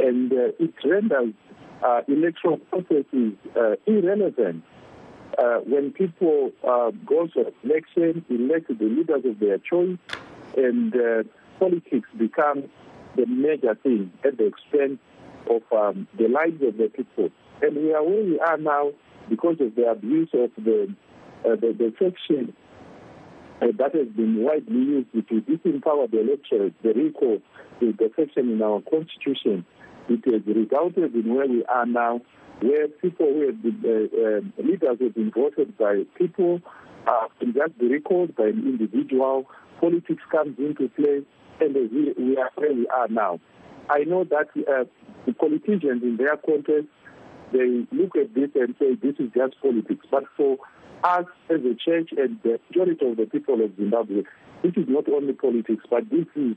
and 0.00 0.32
uh, 0.32 0.52
it 0.58 0.74
renders 0.84 1.34
uh, 1.82 2.00
electoral 2.08 2.58
processes 2.58 3.32
uh, 3.56 3.76
irrelevant. 3.86 4.64
Uh, 5.36 5.58
when 5.66 5.90
people 5.92 6.52
uh, 6.66 6.92
go 7.04 7.26
to 7.26 7.52
election, 7.64 8.24
elect 8.30 8.68
the 8.68 8.84
leaders 8.84 9.24
of 9.24 9.38
their 9.40 9.58
choice, 9.58 9.98
and 10.56 10.94
uh, 10.94 11.24
politics 11.58 12.08
become 12.16 12.64
the 13.16 13.26
major 13.26 13.74
thing 13.82 14.12
at 14.24 14.38
the 14.38 14.46
expense 14.46 14.98
of 15.50 15.62
um, 15.76 16.06
the 16.16 16.28
lives 16.28 16.62
of 16.62 16.76
the 16.76 16.88
people. 16.88 17.30
And 17.62 17.76
we 17.76 17.92
are 17.92 18.02
where 18.02 18.24
we 18.24 18.38
are 18.38 18.58
now 18.58 18.92
because 19.28 19.56
of 19.60 19.74
the 19.74 19.90
abuse 19.90 20.30
of 20.32 20.50
the 20.56 20.94
the, 21.42 21.74
the 21.76 21.92
section 21.98 22.54
uh, 23.60 23.66
that 23.78 23.94
has 23.94 24.08
been 24.08 24.42
widely 24.42 24.76
used 24.76 25.12
to 25.12 25.40
disempower 25.42 26.10
the 26.10 26.20
electorate, 26.20 26.74
the 26.82 26.92
recall, 26.92 27.40
the, 27.80 28.10
section 28.16 28.50
in 28.50 28.62
our 28.62 28.80
constitution. 28.90 29.64
It 30.08 30.24
has 30.26 30.42
resulted 30.46 31.14
in 31.14 31.34
where 31.34 31.46
we 31.46 31.64
are 31.64 31.86
now, 31.86 32.20
where 32.60 32.88
people 32.88 33.26
who 33.26 33.46
have 33.46 33.62
been, 33.62 33.82
uh, 33.84 34.62
uh, 34.62 34.62
leaders 34.62 34.98
have 35.00 35.14
been 35.14 35.30
voted 35.30 35.76
by 35.78 36.02
people, 36.16 36.60
uh, 37.06 37.28
can 37.38 37.52
just 37.54 37.78
be 37.78 37.88
recalled 37.88 38.34
by 38.36 38.44
an 38.44 38.64
individual. 38.66 39.46
Politics 39.80 40.22
comes 40.30 40.58
into 40.58 40.88
play, 40.90 41.22
and 41.60 41.74
we, 41.74 42.14
we 42.18 42.36
are 42.36 42.50
where 42.56 42.72
we 42.72 42.86
are 42.88 43.08
now. 43.08 43.40
I 43.90 44.04
know 44.04 44.24
that 44.24 44.48
uh, 44.56 44.84
the 45.26 45.32
politicians 45.32 46.02
in 46.02 46.16
their 46.16 46.36
context 46.36 46.88
they 47.54 47.86
look 47.92 48.16
at 48.16 48.34
this 48.34 48.50
and 48.54 48.74
say 48.78 48.94
this 48.96 49.14
is 49.18 49.30
just 49.34 49.60
politics. 49.62 50.04
But 50.10 50.24
for 50.36 50.58
us 51.04 51.26
as 51.48 51.60
a 51.60 51.74
church 51.74 52.10
and 52.16 52.38
the 52.42 52.58
majority 52.68 53.06
of 53.06 53.16
the 53.16 53.26
people 53.26 53.62
of 53.62 53.76
Zimbabwe, 53.76 54.22
this 54.62 54.72
is 54.76 54.86
not 54.88 55.08
only 55.08 55.34
politics, 55.34 55.84
but 55.88 56.08
this 56.10 56.26
is 56.34 56.56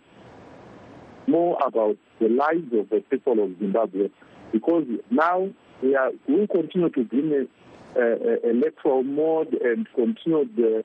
more 1.28 1.58
about 1.66 1.98
the 2.20 2.30
lives 2.30 2.74
of 2.74 2.90
the 2.90 3.04
people 3.10 3.44
of 3.44 3.58
Zimbabwe. 3.60 4.10
Because 4.52 4.86
now 5.12 5.50
we 5.82 5.96
are 5.96 6.12
we 6.28 6.48
continue 6.48 6.90
to 6.90 7.04
bring 7.04 7.48
a, 7.96 8.02
a, 8.02 8.50
electoral 8.50 9.04
mode 9.04 9.54
and 9.54 9.88
continue 9.96 10.48
the 10.56 10.84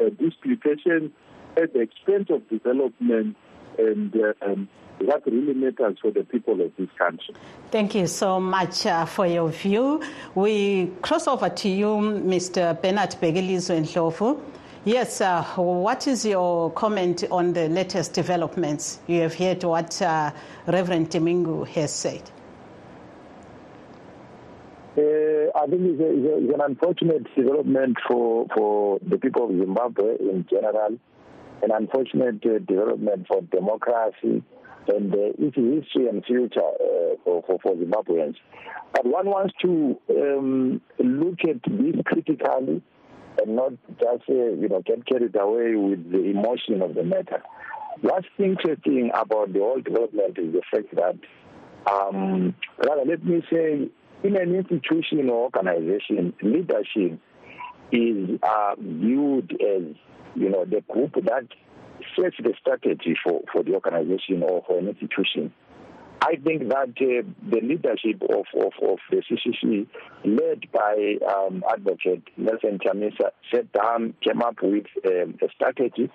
uh, 0.00 0.08
disputation 0.18 1.12
at 1.56 1.72
the 1.72 1.80
expense 1.80 2.28
of 2.30 2.48
development 2.48 3.36
and 3.78 4.14
uh, 4.14 4.32
um, 4.44 4.68
what 5.00 5.24
really 5.26 5.54
matters 5.54 5.96
for 6.00 6.10
the 6.10 6.22
people 6.24 6.60
of 6.60 6.72
this 6.78 6.88
country. 6.98 7.34
Thank 7.70 7.94
you 7.94 8.06
so 8.06 8.38
much 8.38 8.86
uh, 8.86 9.06
for 9.06 9.26
your 9.26 9.48
view. 9.48 10.02
We 10.34 10.92
cross 11.02 11.26
over 11.26 11.48
to 11.48 11.68
you, 11.68 11.86
Mr. 11.86 12.80
Bernard 12.80 13.16
Bhekilizwe 13.20 13.80
Ndlovu. 13.80 14.40
Yes, 14.86 15.20
uh, 15.20 15.44
what 15.56 16.06
is 16.06 16.24
your 16.24 16.70
comment 16.70 17.22
on 17.30 17.52
the 17.52 17.68
latest 17.68 18.14
developments? 18.14 18.98
You 19.06 19.20
have 19.20 19.34
heard 19.34 19.62
what 19.62 20.00
uh, 20.00 20.30
Reverend 20.66 21.10
Domingo 21.10 21.64
has 21.64 21.92
said. 21.92 22.22
Uh, 24.96 25.52
I 25.54 25.66
think 25.68 25.82
it's, 25.82 26.00
a, 26.00 26.44
it's, 26.44 26.54
an 26.54 26.62
unfortunate 26.62 27.26
development 27.36 27.98
for, 28.08 28.46
for 28.56 28.98
the 29.06 29.18
people 29.18 29.50
of 29.50 29.50
Zimbabwe 29.50 30.16
in 30.18 30.46
general, 30.48 30.98
an 31.62 31.70
unfortunate 31.72 32.42
uh, 32.46 32.60
development 32.66 33.26
for 33.28 33.42
democracy 33.42 34.42
and 34.88 35.14
uh, 35.14 35.18
its 35.38 35.56
history 35.56 36.08
and 36.08 36.24
future 36.24 36.60
uh, 36.60 37.16
for, 37.22 37.42
for, 37.46 37.58
for, 37.62 37.74
Zimbabweans. 37.74 38.36
But 38.94 39.04
one 39.04 39.26
wants 39.26 39.52
to 39.60 40.00
um, 40.08 40.80
look 40.98 41.40
at 41.44 41.60
this 41.70 41.96
critically 42.06 42.80
and 43.42 43.56
not 43.56 43.72
just 43.88 44.28
uh, 44.28 44.32
you 44.32 44.68
know 44.68 44.82
get 44.84 45.06
carried 45.06 45.36
away 45.36 45.74
with 45.74 46.10
the 46.10 46.24
emotion 46.24 46.82
of 46.82 46.94
the 46.94 47.04
matter. 47.04 47.42
What's 48.02 48.26
interesting 48.38 49.10
about 49.14 49.52
the 49.52 49.58
whole 49.58 49.80
development 49.80 50.38
is 50.38 50.52
the 50.52 50.62
fact 50.70 50.94
that, 50.94 51.18
um, 51.90 52.54
rather, 52.78 53.04
let 53.04 53.24
me 53.24 53.42
say, 53.52 53.90
in 54.22 54.36
an 54.36 54.54
institution 54.54 55.28
or 55.28 55.50
organization, 55.52 56.32
leadership 56.42 57.18
is 57.92 58.38
uh, 58.42 58.74
viewed 58.78 59.52
as 59.52 59.94
you 60.34 60.48
know 60.48 60.64
the 60.64 60.82
group 60.88 61.14
that 61.14 61.46
sets 62.16 62.36
the 62.38 62.54
strategy 62.60 63.16
for, 63.22 63.42
for 63.52 63.62
the 63.62 63.74
organization 63.74 64.42
or 64.42 64.62
for 64.66 64.78
an 64.78 64.88
institution. 64.88 65.52
I 66.22 66.36
think 66.36 66.68
that 66.68 66.90
uh, 67.00 67.26
the 67.48 67.60
leadership 67.62 68.22
of, 68.22 68.44
of, 68.54 68.72
of, 68.82 68.98
the 69.10 69.22
CCC, 69.22 69.86
led 70.24 70.70
by 70.70 71.16
um, 71.26 71.64
Advocate 71.70 72.22
Nelson 72.36 72.78
Chamisa, 72.78 73.30
sat 73.52 73.72
down, 73.72 74.14
came 74.22 74.42
up 74.42 74.56
with 74.62 74.84
um, 75.06 75.38
a 75.42 75.48
strategy. 75.54 76.10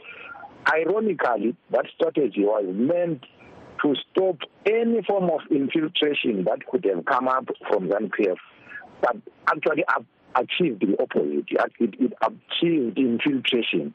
Ironically, 0.68 1.56
that 1.72 1.86
strategy 1.96 2.42
was 2.42 2.66
meant 2.68 3.24
to 3.82 3.96
stop 4.12 4.38
any 4.66 5.02
form 5.04 5.30
of 5.32 5.42
infiltration 5.50 6.44
that 6.46 6.66
could 6.70 6.86
have 6.86 7.04
come 7.06 7.28
up 7.28 7.48
from 7.68 7.90
ZANU-PF, 7.90 8.38
but 9.02 9.18
actually 9.48 9.84
achieved 10.36 10.82
the 10.82 10.96
opposite. 11.02 11.46
It, 11.80 11.96
it 12.00 12.14
achieved 12.22 12.98
infiltration. 12.98 13.94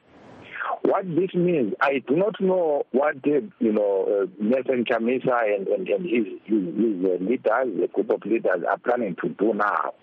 What 0.82 1.04
this 1.14 1.34
means, 1.34 1.74
I 1.80 2.02
do 2.06 2.16
not 2.16 2.40
know 2.40 2.84
what 2.92 3.22
the, 3.22 3.48
you 3.58 3.72
know, 3.72 4.22
uh, 4.22 4.26
Nelson 4.38 4.84
Chamisa 4.84 5.56
and, 5.56 5.68
and, 5.68 5.88
and 5.88 6.04
his, 6.04 6.26
his, 6.44 6.64
his 6.64 7.04
uh, 7.04 7.24
leaders, 7.24 7.80
the 7.80 7.88
group 7.92 8.10
of 8.10 8.24
leaders, 8.24 8.62
are 8.68 8.78
planning 8.78 9.16
to 9.22 9.28
do 9.28 9.54
now. 9.54 9.94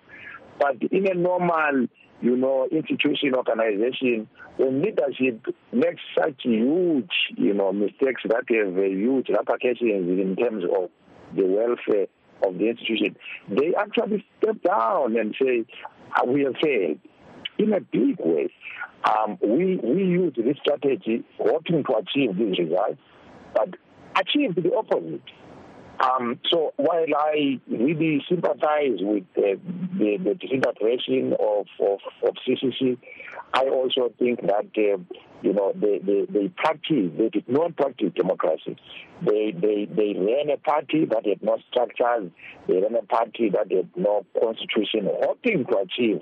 But 0.59 0.81
in 0.91 1.07
a 1.07 1.13
normal, 1.13 1.87
you 2.21 2.35
know, 2.35 2.67
institution, 2.71 3.35
organization, 3.35 4.27
when 4.57 4.81
leadership 4.81 5.45
makes 5.71 6.01
such 6.17 6.41
huge, 6.43 7.11
you 7.35 7.53
know, 7.53 7.71
mistakes 7.71 8.23
that 8.25 8.43
have 8.49 8.75
huge 8.75 9.29
repercussions 9.29 10.19
in 10.19 10.35
terms 10.35 10.63
of 10.63 10.89
the 11.35 11.45
welfare 11.45 12.07
of 12.45 12.57
the 12.57 12.69
institution, 12.69 13.15
they 13.49 13.73
actually 13.75 14.25
step 14.41 14.61
down 14.63 15.17
and 15.17 15.35
say, 15.39 15.65
ah, 16.15 16.25
we 16.25 16.43
have 16.43 16.55
failed 16.61 16.99
in 17.59 17.73
a 17.73 17.81
big 17.81 18.17
way. 18.19 18.49
Um, 19.07 19.37
we, 19.41 19.77
we 19.77 20.03
use 20.03 20.33
this 20.35 20.57
strategy 20.59 21.23
hoping 21.39 21.83
to 21.85 21.95
achieve 21.95 22.37
these 22.37 22.59
results, 22.59 22.99
but 23.53 23.69
achieved 24.15 24.61
the 24.61 24.75
opposite. 24.75 25.21
Um, 25.99 26.39
so 26.49 26.73
while 26.77 27.05
I 27.17 27.59
really 27.67 28.23
sympathize 28.29 28.99
with 28.99 29.23
uh, 29.37 29.57
the, 29.97 30.17
the 30.23 30.35
disintegration 30.35 31.33
of, 31.33 31.65
of, 31.79 31.99
of 32.23 32.35
CCC, 32.47 32.97
I 33.53 33.65
also 33.69 34.13
think 34.19 34.41
that 34.41 34.67
uh, 34.77 34.97
you 35.41 35.53
know 35.53 35.71
they, 35.73 35.99
they, 35.99 36.25
they 36.29 36.49
practice 36.49 37.11
they 37.17 37.29
did 37.29 37.47
not 37.47 37.75
practice 37.77 38.11
democracy. 38.15 38.75
They 39.25 39.55
they 39.59 39.87
they 39.89 40.13
ran 40.19 40.49
a 40.51 40.57
party 40.57 41.05
that 41.05 41.25
had 41.25 41.41
no 41.41 41.57
structures. 41.71 42.29
They 42.67 42.75
ran 42.75 42.95
a 42.95 43.03
party 43.03 43.49
that 43.49 43.71
had 43.71 43.89
no 43.95 44.25
constitution, 44.39 45.09
hoping 45.23 45.65
to 45.65 45.77
achieve 45.79 46.21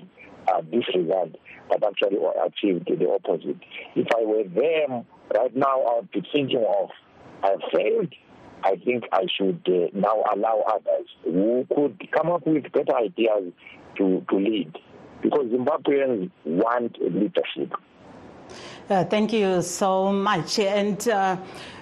uh, 0.52 0.62
result, 0.94 1.36
but 1.68 1.84
actually 1.86 2.18
achieved 2.44 2.86
the 2.86 3.10
opposite. 3.10 3.58
If 3.94 4.06
I 4.16 4.24
were 4.24 4.44
them 4.44 5.06
right 5.34 5.54
now, 5.56 5.80
I 5.82 5.96
would 5.96 6.10
be 6.10 6.22
thinking 6.32 6.64
of 6.64 6.90
I 7.42 7.56
failed 7.74 8.12
I 8.66 8.76
think 8.84 9.04
I 9.12 9.26
should 9.36 9.60
uh, 9.68 9.88
now 9.92 10.24
allow 10.34 10.64
others 10.68 11.06
who 11.24 11.66
could 11.74 12.08
come 12.12 12.30
up 12.30 12.46
with 12.46 12.64
better 12.72 12.96
ideas 12.96 13.52
to, 13.96 14.24
to 14.28 14.36
lead 14.36 14.76
because 15.22 15.46
Zimbabweans 15.46 16.30
want 16.44 17.00
leadership. 17.00 17.72
Uh, 18.88 19.04
thank 19.04 19.32
you 19.32 19.62
so 19.62 20.12
much. 20.12 20.58
And 20.58 21.08
uh, 21.08 21.36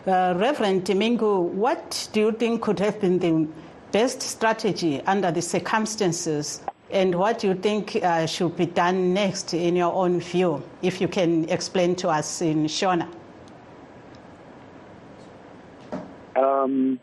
uh, 0.07 0.35
Reverend 0.37 0.85
Domingo, 0.85 1.41
what 1.41 2.09
do 2.13 2.21
you 2.21 2.33
think 2.33 2.63
could 2.63 2.79
have 2.81 3.01
been 3.01 3.19
the 3.19 3.49
best 3.93 4.23
strategy 4.23 5.01
under 5.03 5.31
the 5.31 5.43
circumstances? 5.43 6.63
And 6.95 7.17
what 7.17 7.43
you 7.43 7.55
think 7.55 7.97
uh, 7.97 8.25
should 8.25 8.57
be 8.57 8.67
done 8.67 9.13
next 9.13 9.53
in 9.53 9.75
your 9.75 9.93
own 9.93 10.21
view, 10.21 10.63
if 10.81 11.01
you 11.01 11.09
can 11.09 11.49
explain 11.51 11.97
to 11.97 12.09
us 12.09 12.41
in 12.41 12.67
Shona? 12.67 13.09
um 16.37 16.99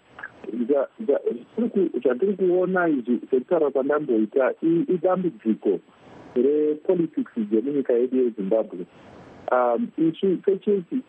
zvatiri 2.04 2.34
kuona 2.38 2.88
izvi 2.88 3.20
sekutaura 3.30 3.72
kwandamboita 3.72 4.54
idambudziko 4.96 5.80
repolitics 6.36 7.32
dzemunyika 7.50 7.94
yedu 7.94 8.18
yezimbabwe 8.18 8.86
um 9.52 9.88
isu 9.98 10.38
sechechi 10.46 11.02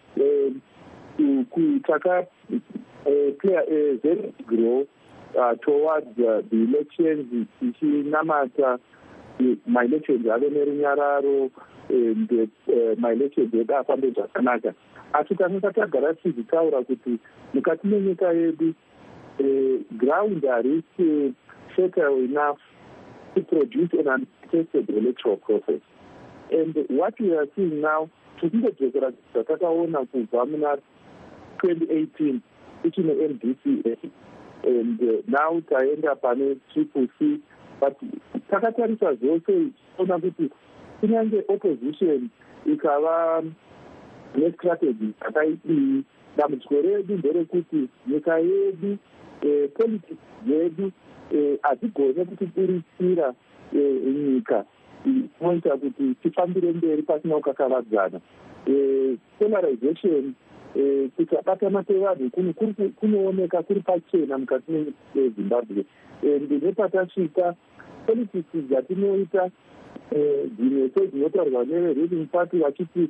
taka 1.87 2.27
play 3.39 3.57
a 3.57 3.97
very 4.03 4.33
grow 4.47 4.87
uh, 5.39 5.55
towards 5.65 6.07
uh, 6.19 6.43
the 6.51 6.57
elections 6.69 7.47
tichinamata 7.61 8.79
maelections 9.67 10.27
ave 10.29 10.51
nerunyararo 10.51 11.51
and 11.89 12.51
maelections 12.99 13.55
edu 13.55 13.75
afambe 13.77 14.11
zvakanaka. 14.11 14.75
Asi 15.13 15.35
tanenge 15.35 15.73
tagara 15.73 16.15
tichizitaura 16.15 16.83
kuti 16.83 17.19
mukati 17.55 17.87
menyika 17.87 18.33
yedu 18.33 18.75
ground 19.97 20.45
harisi 20.45 21.35
fertile 21.77 22.25
enough 22.25 22.59
to 23.35 23.41
produce 23.43 23.93
an 23.93 24.09
untested 24.09 24.89
electoral 24.91 25.37
process. 25.37 25.81
And 26.51 26.77
what 26.91 27.19
we 27.21 27.35
are 27.35 27.47
seeing 27.57 27.81
now 27.81 28.09
tichindedzokera 28.41 29.13
zvatakaona 29.35 30.07
kubva 30.07 30.47
muna 30.47 30.79
2018 31.63 32.39
tichine 32.83 33.15
mdca 33.15 33.97
and 34.65 35.01
now 35.27 35.61
taenda 35.61 36.15
pane 36.17 36.57
triple 36.73 37.09
c 37.19 37.41
but 37.81 37.97
takatarisa 38.51 39.15
zvose 39.15 39.71
tichiona 39.97 40.19
kuti 40.19 40.51
kunyange 41.01 41.45
opposition 41.49 42.29
ikava 42.67 43.43
nestrategy 44.35 45.15
dzakaidii 45.21 46.05
dambudziko 46.37 46.75
redu 46.75 47.15
nderekuti 47.17 47.89
nyika 48.07 48.39
yedu 48.39 48.97
eh, 49.43 49.71
politics 49.75 50.23
dzedu 50.47 50.93
eh, 51.35 51.59
hadzigone 51.63 52.25
kutiburisira 52.25 53.35
eh, 53.75 54.03
nyika 54.05 54.65
inoita 55.05 55.77
kuti 55.77 56.15
tifambire 56.23 56.73
mberi 56.73 57.03
pasina 57.03 57.35
kukakavadzana. 57.35 58.21
Polarization 59.39 60.35
kusabatana 61.17 61.83
kwevanhu 61.83 62.31
kunooneka 62.97 63.63
kuri 63.63 63.81
pachena 63.81 64.39
mukati 64.39 64.73
mezimbabwe 65.15 65.85
and 66.23 66.51
nepatasvika 66.51 67.55
politics 68.07 68.55
dzatinoita 68.55 69.51
dzimwe 70.57 70.91
sedzinotaurwa 70.95 71.65
neveruling 71.65 72.27
party 72.27 72.59
vachiti 72.59 73.09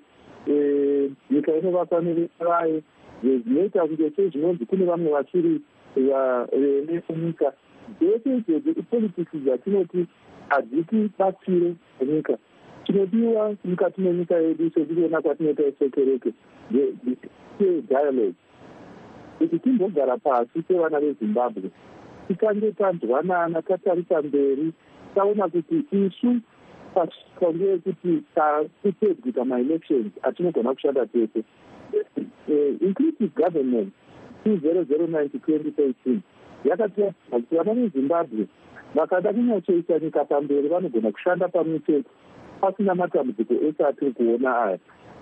nyika 1.31 1.57
inovakwa 1.57 2.01
nevayo 2.01 2.83
zvinoita 3.23 3.87
kunge 3.87 4.11
sezvinonzi 4.17 4.67
kune 4.67 4.85
vamwe 4.85 5.13
vachiri 5.13 5.61
vene 5.97 7.03
munyika 7.09 7.53
dzese 8.01 8.37
idzodzo 8.37 8.71
ipolitics 8.71 9.35
dzatinoti 9.35 10.07
hadzitibatsire 10.49 11.75
nyika 12.07 12.39
chinodiwa 12.85 13.57
mukati 13.65 14.01
menyika 14.01 14.37
yedu 14.37 14.71
sekutiona 14.75 15.21
kwatinoita 15.21 15.63
isekereke 15.67 16.33
dialogue. 17.89 18.35
Kuti 19.39 19.59
timbogara 19.59 20.17
pasi 20.17 20.63
sevana 20.69 21.01
vezimbabwe 21.01 21.71
tikange 22.29 22.73
tanzwanana 22.73 23.63
tatarisa 23.63 24.23
mberi 24.23 24.73
taona 25.15 25.49
kuti 25.49 25.85
isu 25.93 26.37
pasvika 26.95 27.79
kuti 27.85 28.23
tapedguta 28.35 29.45
maelections 29.45 30.13
atinogona 30.23 30.75
kushanda 30.75 31.07
tese. 31.07 31.45
Uh, 32.49 32.83
inclusive 32.83 33.35
government 33.35 33.93
two 34.45 34.59
zero 34.61 34.85
zero 34.85 35.07
nine 35.07 35.29
to 35.31 35.39
twenty 35.39 35.71
thirteen 35.71 36.23
yakatiratidza 36.65 37.15
kuti 37.31 37.57
vana 37.57 37.75
vezimbabwe 37.75 38.47
vakada 38.95 39.33
kunyatsoisa 39.33 39.99
nyika 39.99 40.25
pamberi 40.25 40.69
vanogona 40.69 41.13
kushanda 41.13 41.49
pamwe 41.49 41.79
chete 41.79 42.09
pasina 42.63 42.95
matambudziko 42.95 43.55
ese 43.55 43.83
atiri 43.85 44.13
kuona 44.13 44.51
aya. 44.63 44.79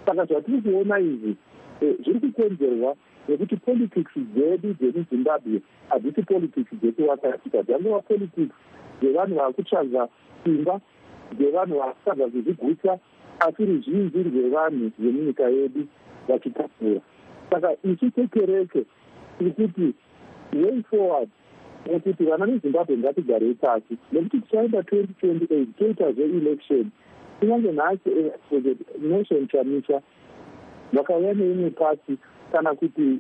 Saka 0.07 0.25
zvatiri 0.25 0.61
kuona 0.63 0.99
izvi 0.99 1.37
eh, 1.81 1.95
zviri 2.05 2.21
kukonzerwa 2.21 2.97
nekuti 3.29 3.57
politics 3.57 4.15
dzedu 4.35 4.75
dzemuzimbabwe 4.75 5.61
hadzisi 5.89 6.23
politics 6.23 6.73
dzekuwakatika 6.81 7.63
dzangova 7.63 8.01
politics 8.01 8.55
dzevanhu 9.01 9.35
vava 9.35 9.53
kutsvaga 9.53 10.09
simba 10.45 10.81
dzevanhu 11.37 11.79
vava 11.79 11.93
kutsvaga 11.93 12.25
kuzviguta 12.33 12.99
asi 13.41 13.65
ruzhinji 13.65 14.23
rwevanhu 14.23 14.91
vemunyika 14.99 15.49
yedu 15.49 15.87
vachitapura. 16.29 17.01
Saka 17.51 17.77
ichi 17.85 18.11
chekereke 18.11 18.85
tiri 19.39 19.51
kuti 19.51 19.95
way 20.53 20.83
forward 20.91 21.29
nekuti 21.87 22.25
vana 22.25 22.47
vezimbabwe 22.47 22.99
ngatigarei 22.99 23.55
pasi 23.55 23.97
nekuti 24.13 24.41
tichaenda 24.41 24.83
twenty 24.83 25.15
twenty 25.21 25.55
eight 25.55 25.77
toita 25.79 26.13
zveelection 26.13 26.91
kunyange 27.41 27.73
nhasi 27.73 28.11
nation 28.99 29.49
chamisha 29.49 30.03
vakauya 30.93 31.35
neimwe 31.35 31.71
pati 31.71 32.19
kana 32.53 32.75
kuti 32.75 33.19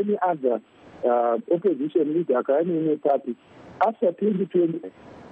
any 0.00 0.16
other 0.30 0.60
uh, 1.04 1.34
opposition 1.54 2.12
leader 2.12 2.36
akauya 2.36 2.62
neimwe 2.62 2.96
pati 2.96 3.34
after 3.80 4.12
twenty 4.16 4.46
twenty 4.46 4.80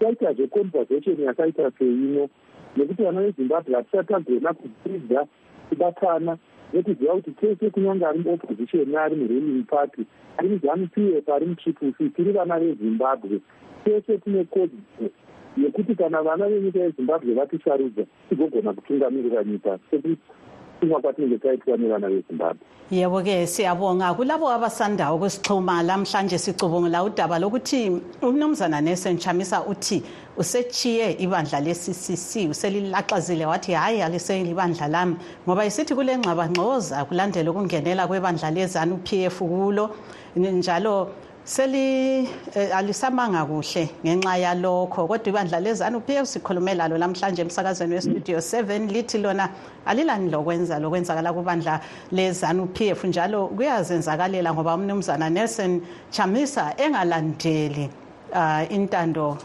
taita 0.01 0.33
zveconversation 0.33 1.21
yakaita 1.23 1.71
seino 1.79 2.29
nekuti 2.77 3.03
vana 3.03 3.21
vezimbabwe 3.21 3.75
hatisati 3.75 4.09
tagona 4.13 4.55
kudzidza 4.55 5.27
kubatana 5.69 6.37
nekuziva 6.73 7.13
kuti 7.13 7.31
tese 7.31 7.71
kunyange 7.71 8.07
ari 8.07 8.19
muopposition 8.19 8.95
ari 8.97 9.17
muruling 9.17 9.63
party 9.67 10.03
ari 10.39 10.49
muzanup 10.49 10.99
f 10.99 11.29
ari 11.29 11.47
mutriple 11.47 11.93
c 11.99 12.09
tiri 12.09 12.33
vana 12.33 12.59
vezimbabwe 12.59 13.41
tese 13.85 14.19
tine 14.19 14.45
kodzero 14.45 15.11
yekuti 15.57 15.95
kana 15.95 16.23
vana 16.23 16.49
venyika 16.49 16.79
yezimbabwe 16.79 17.35
vatisarudza 17.35 18.03
tigogona 18.29 18.73
kutungamirira 18.73 19.45
nyika 19.45 19.79
sekutumwa 19.91 21.01
kwatinenge 21.01 21.39
taitwa 21.39 21.77
nevana 21.77 22.09
vezimbabwe. 22.09 22.67
Yebo-ke 22.91 23.47
siyabonga. 23.47 24.15
Kulabo 24.15 24.51
abasanda 24.51 25.15
ukusixhuma 25.15 25.83
lamhlanje 25.83 26.39
sicubungula 26.39 27.05
udaba 27.05 27.39
lokuthi 27.39 28.03
umnumzana 28.23 28.81
nesenchamisa 28.81 29.63
uthi 29.63 30.03
usechiye 30.37 31.13
ibandla 31.23 31.61
le-ccc 31.61 32.51
uselilaxazile 32.51 33.47
wathi 33.47 33.73
hhayi 33.73 34.03
aliselibandla 34.03 34.89
lami 34.89 35.17
ngoba 35.47 35.67
isithi 35.67 35.95
kule 35.95 36.19
ngxabangxoza 36.19 37.05
kulandela 37.05 37.51
ukungenela 37.51 38.07
kwebandla 38.09 38.51
lezanup 38.51 39.13
f 39.13 39.39
kulo. 39.39 39.91
Njalo 40.37 41.11
seli 41.51 42.29
eh, 42.55 42.71
alisamanga 42.77 43.45
kuhle 43.45 43.89
ngenxa 44.05 44.37
yalokho. 44.39 45.09
Kodwa 45.09 45.29
ibandla 45.29 45.61
lezanup 45.61 46.09
f 46.09 46.27
sikhulume 46.29 46.75
lalo 46.77 46.97
lamhlanje 46.97 47.43
emsakazweni 47.43 47.95
westudio 47.95 48.39
7 48.39 48.87
lithi 48.87 49.19
lona 49.19 49.51
alilani 49.85 50.31
lokwenza 50.31 50.79
lokwenzakala 50.79 51.33
kubandla 51.33 51.81
lezanup 52.13 52.81
f? 52.81 53.05
Njalo 53.05 53.49
kuyazenzakalela 53.49 54.55
ngoba 54.55 54.75
umnumzana 54.75 55.29
nelson 55.29 55.81
chamisa 56.11 56.75
engalandeli 56.79 57.91
uh, 58.33 58.73
intando 58.73 59.37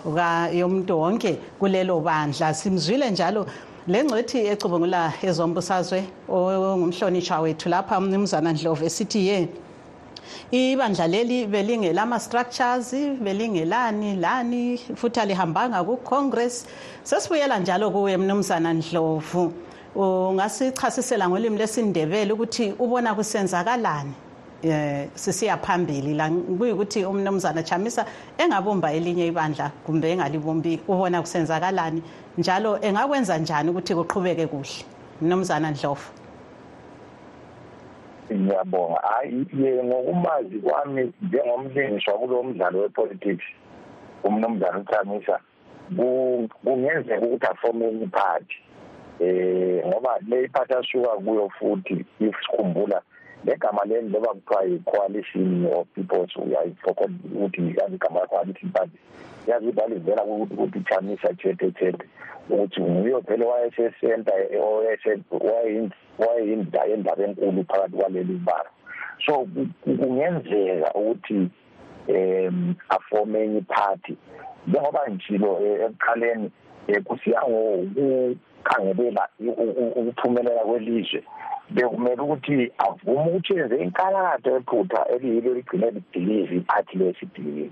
yomuntu 0.54 1.00
wonke 1.00 1.40
kulelo 1.60 2.00
bandla. 2.02 2.54
Simzwile 2.54 3.10
njalo 3.10 3.48
le 3.88 4.04
ngcethi 4.04 4.46
ecubungula 4.46 5.14
ezombusazwe 5.24 6.04
ongumhlonishwa 6.30 7.40
wethu 7.40 7.70
lapha 7.70 7.98
umnumzana 7.98 8.54
ndlovu 8.54 8.86
esithi 8.86 9.28
ye. 9.28 9.65
Ibandla 10.52 11.08
leli 11.08 11.48
belingelama-structures 11.48 12.94
belingelani 13.22 14.16
lani 14.16 14.78
futhi 14.96 15.20
alihambanga 15.20 15.84
ku-congress. 15.84 16.66
Sesibuyela 17.04 17.60
njalo 17.60 17.92
kuwe 17.92 18.18
mnumzana 18.18 18.74
ndlovu. 18.74 19.54
Ungasichasisela 19.96 21.30
ngolimi 21.30 21.58
lesindebele 21.58 22.34
ukuthi 22.34 22.74
ubona 22.80 23.16
kusenzakalani. 23.16 24.14
Eh 24.64 25.08
sisiya 25.16 25.58
phambili. 25.58 26.14
La 26.14 26.30
kuyikuthi 26.30 27.06
umnumzana 27.06 27.64
Chamisa 27.64 28.06
engabumba 28.38 28.94
elinye 28.94 29.28
ibandla 29.28 29.72
kumbe 29.86 30.12
engalibumbi 30.12 30.82
ubona 30.88 31.22
kusenzakalani. 31.22 32.02
Njalo 32.38 32.80
engakwenza 32.82 33.38
njani 33.38 33.70
ukuthi 33.70 33.96
kuqhubeke 33.96 34.48
kuhle? 34.48 34.86
Mnumzana 35.22 35.72
Ndlovu. 35.72 36.25
Ngiyabonga 38.34 39.00
hayi 39.00 39.46
ngokumazi 39.84 40.60
kwami 40.60 41.14
njengomlingiswa 41.22 42.14
kulo 42.14 42.44
mdlalo 42.44 42.80
wepolitics 42.80 43.44
umnumzana 44.24 44.80
uThamisa 44.80 45.40
kungenzeka 46.64 47.26
ukuthi 47.26 47.46
afome 47.46 47.86
enye 47.88 48.04
iphathi 48.04 48.58
eh 49.20 49.86
ngoba 49.88 50.20
le 50.28 50.44
iphathi 50.44 50.74
asuka 50.74 51.10
kuyo 51.10 51.50
futhi 51.50 52.06
if 52.20 52.36
sikhumbula 52.42 53.02
legama 53.46 53.86
leli 53.86 54.10
loba 54.10 54.34
kuthiwa 54.34 54.64
yi-coalition 54.64 55.66
of 55.66 55.88
peoples 55.96 56.36
uyayifokhoda 56.36 57.14
ukuthi 57.36 57.62
yazi 57.78 57.96
igama 57.96 58.20
la-coalition 58.20 58.72
party 58.72 58.98
yazi 59.48 59.68
ukuthi 59.68 59.82
alivela 59.82 60.24
ukuthi 60.24 60.80
chamisa 60.90 61.34
chethe 61.34 61.72
chethe 61.72 62.06
ukuthi 62.50 62.82
nguyo 62.82 63.20
vele 63.20 63.46
wayesesenta 63.46 64.34
wayeyindawo 66.20 66.94
endaba 66.94 67.24
enkulu 67.24 67.64
phakathi 67.70 67.98
kwaleli 67.98 68.36
bara 68.48 68.70
so 69.26 69.48
kungenzeka 69.84 70.94
ukuthi 70.94 71.50
um 72.08 72.76
afome 72.90 73.44
enye 73.44 73.58
iphathi 73.58 74.18
njengoba 74.68 75.00
ngitshilo 75.10 75.60
eh, 75.66 75.82
ekuqaleni 75.86 76.52
um 76.88 77.04
kusiya 77.04 77.42
ngokukhangelela 77.50 79.24
ukuphumelela 80.00 80.62
kwelizwe 80.70 81.24
bekumele 81.70 82.22
ukuthi 82.22 82.72
avume 82.78 83.26
ukuthi 83.28 83.54
yenze 83.58 83.76
inkalakatho 83.78 84.50
ephutha 84.58 85.00
eliyilo 85.14 85.54
ligcine 85.54 85.92
lidilize 85.92 86.56
iphathi 86.56 86.98
lesidilize 86.98 87.70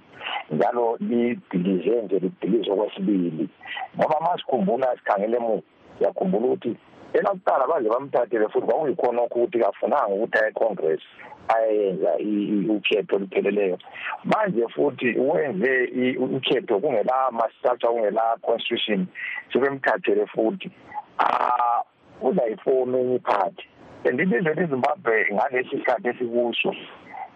njalo 0.52 0.98
lidilize 1.10 2.02
nje 2.02 2.20
lidilize 2.20 2.72
okwesibili. 2.72 3.50
Ngoba 3.98 4.20
ma 4.22 4.38
sikhumbula 4.38 4.98
sikhangele 4.98 5.38
emuva 5.38 5.62
siyakhumbula 5.98 6.46
ukuthi 6.46 6.76
elakuqala 7.14 7.68
baze 7.68 7.90
bamthathele 7.90 8.48
futhi 8.50 8.68
kwakuyikhona 8.68 9.22
ukuthi 9.24 9.60
kafunanga 9.60 10.14
ukuthi 10.16 10.38
aye 10.38 10.50
econgress 10.50 11.02
ayenza 11.56 12.12
ukhetho 12.76 13.16
olupheleleyo. 13.16 13.78
Manje 14.24 14.68
futhi 14.76 15.20
wenze 15.20 15.72
ukhetho 16.18 16.80
kungela 16.80 17.32
ma-structure 17.32 17.94
kungela 17.94 18.38
constitution 18.42 19.08
sebemthathele 19.52 20.26
futhi. 20.28 20.72
Um 21.20 21.84
uzayifomu 22.24 22.98
enye 22.98 23.16
iphathi 23.16 23.68
and 24.06 24.20
ilizwe 24.20 24.54
lezimbabwe 24.54 25.28
ngalesi 25.34 25.70
sikhathi 25.70 26.08
esikuso 26.08 26.76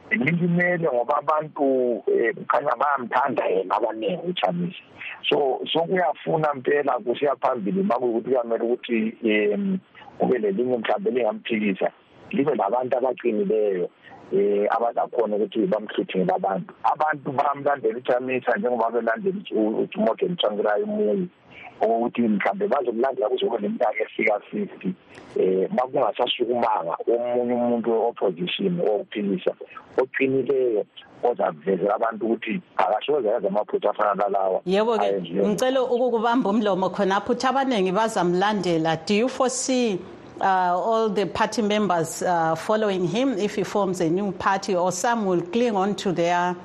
lilimele 0.09 0.87
ngoba 0.93 1.17
abantu 1.17 2.03
eh, 2.07 2.35
kukhanya 2.35 2.71
bayamthanda 2.75 3.45
yena 3.45 3.75
abaningi 3.75 4.27
uchamisa 4.27 4.83
so 5.29 5.59
so 5.73 5.79
kuyafuna 5.79 6.53
mpela 6.53 6.99
kusiya 6.99 7.35
phambili 7.35 7.83
makuyukuthi 7.83 8.29
kuyamele 8.29 8.63
ukuthi 8.63 9.17
um 9.23 9.79
kube 10.17 10.37
lelinye 10.37 10.77
mhlawumbe 10.77 11.11
lingamphikisa 11.11 11.91
libe 12.31 12.55
labantu 12.55 12.97
abaqinileyo 12.97 13.89
eh 14.33 14.67
abazakhona 14.75 15.35
ukuthi 15.35 15.67
bamhluthele 15.67 16.33
abantu. 16.33 16.73
Abantu 16.83 17.31
bamlandela 17.31 17.97
uchamisa 17.97 18.57
njengoba 18.57 18.91
belandela 18.91 19.39
uMorgan 19.95 20.35
Tsvangirai 20.35 20.83
umuyi 20.83 21.29
ukuthi 21.81 22.21
mhlambe 22.21 22.67
bazokulandela 22.67 23.29
kuzobe 23.29 23.57
leminyaka 23.57 24.03
efika 24.03 24.41
50 24.53 24.91
eh 25.39 25.69
makungasasukumanga 25.71 26.97
omunye 27.13 27.53
umuntu 27.53 27.89
opposition 28.09 28.79
ophilisa 28.81 29.53
oqinileyo 30.01 30.85
ozakuvezela 31.23 31.95
abantu 31.95 32.25
ukuthi 32.25 32.61
akasoze 32.77 33.27
yazi 33.27 33.47
amaphutha 33.47 33.89
afana 33.89 34.13
nalawa. 34.15 34.61
Yebo-ke 34.65 35.21
ngicela 35.47 35.81
ukukubamba 35.81 36.49
umlomo 36.49 36.89
khonapho 36.89 37.33
ukuthi 37.33 37.47
abaningi 37.47 37.91
bazamlandela. 37.91 39.05
Do 39.05 39.13
you 39.13 39.29
foresee 39.29 39.99
uh, 40.41 40.43
all 40.43 41.09
the 41.09 41.25
party 41.25 41.61
members 41.61 42.21
uh, 42.21 42.55
following 42.55 43.07
him? 43.07 43.37
If 43.37 43.55
he 43.55 43.63
forms 43.63 44.01
a 44.01 44.09
new 44.09 44.31
party 44.31 44.75
or 44.75 44.91
some 44.91 45.25
will 45.25 45.41
cling 45.41 45.75
on 45.75 45.95
to 45.95 46.11
their 46.11 46.55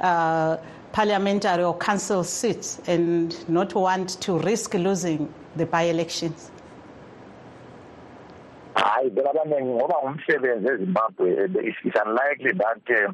uh, 0.00 0.56
parliamentary 0.92 1.64
or 1.64 1.76
council 1.78 2.22
seats 2.24 2.80
and 2.86 3.48
not 3.48 3.74
want 3.74 4.20
to 4.20 4.38
risk 4.38 4.74
losing 4.74 5.32
the 5.56 5.66
by-elections? 5.66 6.50
hayi 8.74 9.10
phela 9.10 9.30
abaningi 9.30 9.70
ngoba 9.70 9.94
ngumsebenzi 10.02 10.68
ezimbabwe 10.68 11.26
it's 11.84 12.00
unlikely 12.04 12.52
that 12.52 12.82
uh, 12.90 13.12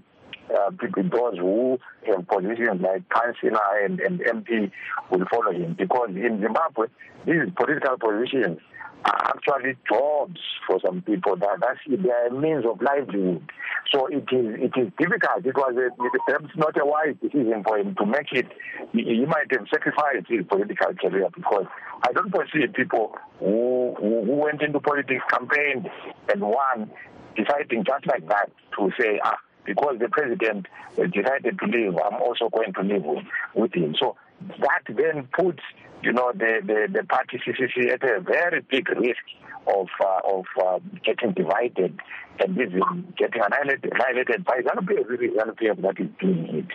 uh, 0.55 0.71
people, 0.79 1.03
those 1.03 1.39
who 1.39 1.79
have 2.07 2.27
positions 2.27 2.81
like 2.81 3.03
councillor 3.09 3.85
and, 3.85 4.01
and 4.01 4.21
MP 4.21 4.71
will 5.11 5.25
follow 5.31 5.53
him 5.53 5.75
because 5.75 6.11
in 6.11 6.41
Zimbabwe, 6.41 6.87
these 7.27 7.51
political 7.57 7.97
positions 7.99 8.59
are 9.05 9.35
actually 9.37 9.77
jobs 9.89 10.41
for 10.67 10.81
some 10.85 11.03
people. 11.03 11.37
That 11.37 11.59
that's 11.61 11.81
their 11.87 12.31
means 12.31 12.65
of 12.65 12.81
livelihood. 12.83 13.49
So 13.93 14.07
it 14.07 14.29
is 14.31 14.57
it 14.59 14.73
is 14.77 14.93
difficult. 14.99 15.45
It 15.45 15.57
was 15.57 15.75
a, 15.77 15.91
perhaps 16.27 16.55
not 16.57 16.81
a 16.81 16.85
wise 16.85 17.17
decision 17.23 17.63
for 17.65 17.79
him 17.79 17.95
to 17.97 18.07
make 18.07 18.33
it. 18.33 18.47
He, 18.93 19.03
he 19.03 19.27
might 19.27 19.51
have 19.53 19.67
sacrificed 19.71 20.29
his 20.29 20.45
political 20.47 20.95
career 20.95 21.29
because 21.35 21.67
I 22.07 22.13
don't 22.13 22.31
foresee 22.31 22.67
people 22.75 23.17
who, 23.39 23.95
who, 23.99 24.25
who 24.25 24.33
went 24.33 24.63
into 24.63 24.81
politics, 24.81 25.25
campaigned, 25.31 25.89
and 26.33 26.41
won, 26.41 26.91
deciding 27.37 27.85
just 27.85 28.07
like 28.07 28.29
that 28.29 28.51
to 28.77 28.91
say, 29.01 29.21
ah, 29.25 29.37
because 29.65 29.97
the 30.01 30.09
president 30.09 30.67
decided 30.97 31.59
to 31.59 31.67
leave, 31.67 31.95
I'm 31.97 32.21
also 32.23 32.49
going 32.49 32.73
to 32.75 32.83
live 32.83 33.25
with 33.55 33.75
him. 33.75 33.95
So 33.99 34.17
that 34.61 34.83
then 34.89 35.29
puts 35.39 35.63
you 36.03 36.13
know, 36.13 36.33
the, 36.33 36.61
the, 36.65 36.89
the 36.93 37.05
party 37.05 37.41
CCC 37.45 37.93
at 37.93 38.03
a 38.03 38.21
very 38.21 38.61
big 38.71 38.89
risk 38.91 39.23
of 39.67 39.89
uh, 40.01 40.21
of 40.25 40.45
uh, 40.65 40.79
getting 41.05 41.33
divided 41.33 41.99
and 42.41 42.57
even 42.57 43.13
getting 43.19 43.43
annihilated, 43.43 43.93
annihilated 43.93 44.45
by 44.45 44.61
ZANU-PF, 44.61 45.83
that 45.83 46.01
is 46.01 46.07
doing 46.21 46.49
it. 46.55 46.67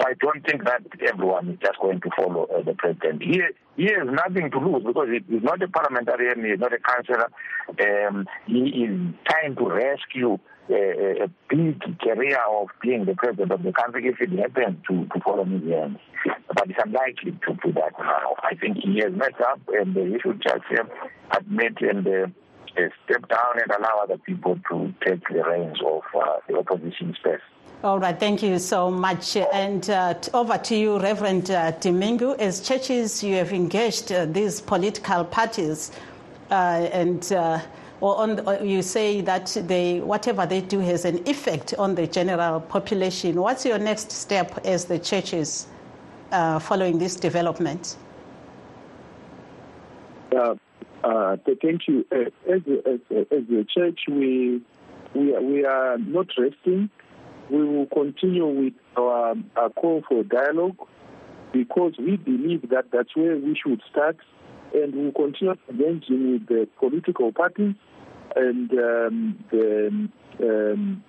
So 0.00 0.08
I 0.08 0.14
don't 0.18 0.44
think 0.46 0.64
that 0.64 0.82
everyone 1.06 1.50
is 1.50 1.58
just 1.62 1.78
going 1.80 2.00
to 2.00 2.10
follow 2.16 2.44
uh, 2.44 2.62
the 2.62 2.74
president. 2.74 3.22
He, 3.22 3.42
he 3.76 3.84
has 3.92 4.08
nothing 4.08 4.50
to 4.50 4.58
lose 4.58 4.82
because 4.84 5.08
he 5.10 5.36
is 5.36 5.42
not 5.42 5.62
a 5.62 5.68
parliamentarian, 5.68 6.44
he 6.44 6.52
is 6.52 6.60
not 6.60 6.72
a 6.72 6.78
councillor. 6.78 7.28
Um, 7.68 8.26
he 8.46 8.84
is 8.84 9.14
trying 9.28 9.56
to 9.56 9.68
rescue 9.68 10.38
a, 10.68 11.24
a 11.24 11.28
big 11.48 11.80
career 12.00 12.38
of 12.48 12.68
being 12.80 13.04
the 13.04 13.14
president 13.14 13.52
of 13.52 13.62
the 13.62 13.72
country 13.72 14.06
if 14.06 14.20
it 14.20 14.30
happens 14.38 14.76
to, 14.88 15.06
to 15.06 15.20
follow 15.24 15.44
me 15.44 15.70
hands. 15.70 15.98
But 16.48 16.70
it's 16.70 16.78
unlikely 16.84 17.32
to 17.32 17.54
do 17.64 17.72
that 17.72 17.92
now. 17.98 18.34
I 18.42 18.54
think 18.54 18.78
he 18.78 19.00
has 19.00 19.12
messed 19.12 19.40
up 19.40 19.60
and 19.68 19.94
he 19.96 20.18
should 20.20 20.42
just 20.42 20.64
admit 21.36 21.80
and 21.80 22.06
uh, 22.06 22.26
step 23.04 23.28
down 23.28 23.60
and 23.60 23.70
allow 23.70 24.00
other 24.02 24.18
people 24.18 24.58
to 24.70 24.94
take 25.04 25.26
the 25.28 25.42
reins 25.42 25.78
of 25.84 26.02
uh, 26.14 26.36
the 26.48 26.58
opposition 26.58 27.14
space. 27.18 27.40
All 27.84 27.98
right, 27.98 28.18
thank 28.18 28.44
you 28.44 28.60
so 28.60 28.90
much. 28.92 29.36
And 29.36 29.88
uh, 29.90 30.14
over 30.32 30.56
to 30.56 30.76
you, 30.76 31.00
Reverend 31.00 31.50
uh, 31.50 31.72
Dimingu. 31.72 32.38
As 32.38 32.60
churches, 32.60 33.24
you 33.24 33.34
have 33.36 33.52
engaged 33.52 34.12
uh, 34.12 34.26
these 34.26 34.60
political 34.60 35.24
parties 35.24 35.90
uh, 36.50 36.54
and 36.92 37.32
uh, 37.32 37.60
or 38.02 38.18
on, 38.18 38.66
you 38.68 38.82
say 38.82 39.20
that 39.20 39.56
they, 39.68 40.00
whatever 40.00 40.44
they 40.44 40.60
do 40.60 40.80
has 40.80 41.04
an 41.04 41.26
effect 41.28 41.72
on 41.78 41.94
the 41.94 42.04
general 42.04 42.60
population. 42.60 43.40
What's 43.40 43.64
your 43.64 43.78
next 43.78 44.10
step 44.10 44.58
as 44.66 44.86
the 44.86 44.98
churches 44.98 45.68
uh, 46.32 46.58
following 46.58 46.98
this 46.98 47.14
development? 47.14 47.96
Uh, 50.34 50.56
uh, 51.04 51.36
thank 51.62 51.86
you. 51.86 52.04
Uh, 52.10 52.52
as, 52.52 52.62
as, 52.86 52.98
as 53.30 53.44
a 53.48 53.64
church, 53.72 54.00
we, 54.08 54.60
we, 55.14 55.38
we 55.38 55.64
are 55.64 55.96
not 55.98 56.26
resting. 56.36 56.90
We 57.50 57.64
will 57.64 57.86
continue 57.86 58.46
with 58.46 58.74
our, 58.96 59.36
our 59.54 59.70
call 59.70 60.02
for 60.08 60.24
dialogue 60.24 60.76
because 61.52 61.92
we 62.00 62.16
believe 62.16 62.68
that 62.70 62.86
that's 62.90 63.14
where 63.14 63.36
we 63.36 63.56
should 63.64 63.80
start 63.88 64.16
and 64.74 64.92
we 64.92 65.04
will 65.04 65.12
continue 65.12 65.54
engaging 65.68 66.32
with 66.32 66.46
the 66.48 66.66
political 66.80 67.30
parties 67.30 67.74
and 68.36 68.70
um, 68.72 69.44
the 69.50 70.08
um, 70.40 71.04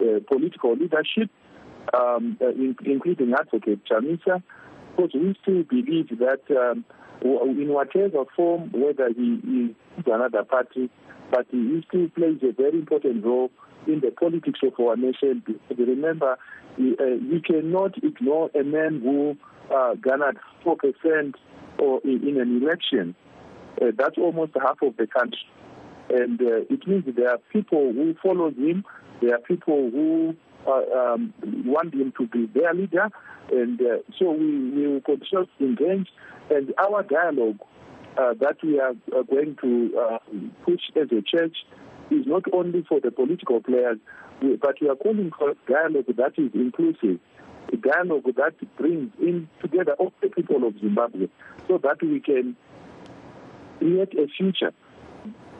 uh, 0.00 0.20
political 0.30 0.74
leadership, 0.74 1.30
um, 1.94 2.36
uh, 2.40 2.48
in, 2.48 2.76
including 2.84 3.32
Advocate 3.34 3.80
Chamisa, 3.90 4.42
because 4.96 5.12
we 5.14 5.34
still 5.42 5.62
believe 5.62 6.08
that 6.18 6.40
um, 6.50 6.84
in 7.22 7.68
whatever 7.68 8.24
form, 8.34 8.70
whether 8.72 9.08
he 9.08 9.74
is 9.98 10.04
another 10.06 10.44
party, 10.44 10.90
but 11.30 11.46
he 11.50 11.84
still 11.88 12.08
plays 12.10 12.38
a 12.42 12.52
very 12.52 12.78
important 12.78 13.24
role 13.24 13.50
in 13.86 14.00
the 14.00 14.10
politics 14.10 14.60
of 14.62 14.72
our 14.80 14.96
nation. 14.96 15.42
Because 15.46 15.86
remember, 15.86 16.32
uh, 16.32 16.36
you 16.78 17.40
cannot 17.44 17.96
ignore 18.02 18.50
a 18.58 18.62
man 18.62 19.00
who 19.02 19.36
uh, 19.74 19.94
garnered 19.94 20.38
4% 20.64 21.34
or 21.78 22.00
in, 22.04 22.28
in 22.28 22.40
an 22.40 22.62
election. 22.62 23.14
Uh, 23.80 23.86
that's 23.96 24.16
almost 24.18 24.52
half 24.54 24.80
of 24.82 24.96
the 24.96 25.06
country. 25.06 25.38
And 26.08 26.40
uh, 26.40 26.64
it 26.70 26.86
means 26.86 27.04
there 27.16 27.30
are 27.30 27.38
people 27.52 27.92
who 27.92 28.14
follow 28.22 28.50
him, 28.50 28.84
there 29.20 29.34
are 29.34 29.40
people 29.40 29.90
who 29.90 30.36
uh, 30.66 31.14
um, 31.14 31.32
want 31.64 31.94
him 31.94 32.12
to 32.18 32.26
be 32.26 32.46
their 32.46 32.74
leader, 32.74 33.08
and 33.52 33.80
uh, 33.80 33.98
so 34.18 34.32
we, 34.32 34.70
we 34.70 34.86
will 34.86 35.00
continue 35.00 35.46
to 35.58 35.64
engage. 35.64 36.08
And 36.50 36.72
our 36.78 37.02
dialogue 37.02 37.58
uh, 38.18 38.34
that 38.40 38.56
we 38.62 38.80
are 38.80 38.94
uh, 39.16 39.22
going 39.22 39.56
to 39.62 39.98
uh, 39.98 40.18
push 40.64 40.80
as 40.96 41.08
a 41.12 41.22
church 41.22 41.56
is 42.10 42.26
not 42.26 42.44
only 42.52 42.84
for 42.88 43.00
the 43.00 43.10
political 43.10 43.60
players, 43.60 43.98
but 44.60 44.76
we 44.80 44.88
are 44.88 44.96
calling 44.96 45.30
for 45.36 45.54
dialogue 45.68 46.06
that 46.16 46.32
is 46.36 46.50
inclusive, 46.54 47.18
a 47.72 47.76
dialogue 47.76 48.24
that 48.36 48.54
brings 48.76 49.10
in 49.20 49.48
together 49.60 49.92
all 49.98 50.12
the 50.22 50.28
people 50.28 50.66
of 50.66 50.78
Zimbabwe 50.78 51.26
so 51.66 51.78
that 51.78 52.00
we 52.02 52.20
can 52.20 52.56
create 53.78 54.14
a 54.14 54.26
future 54.36 54.72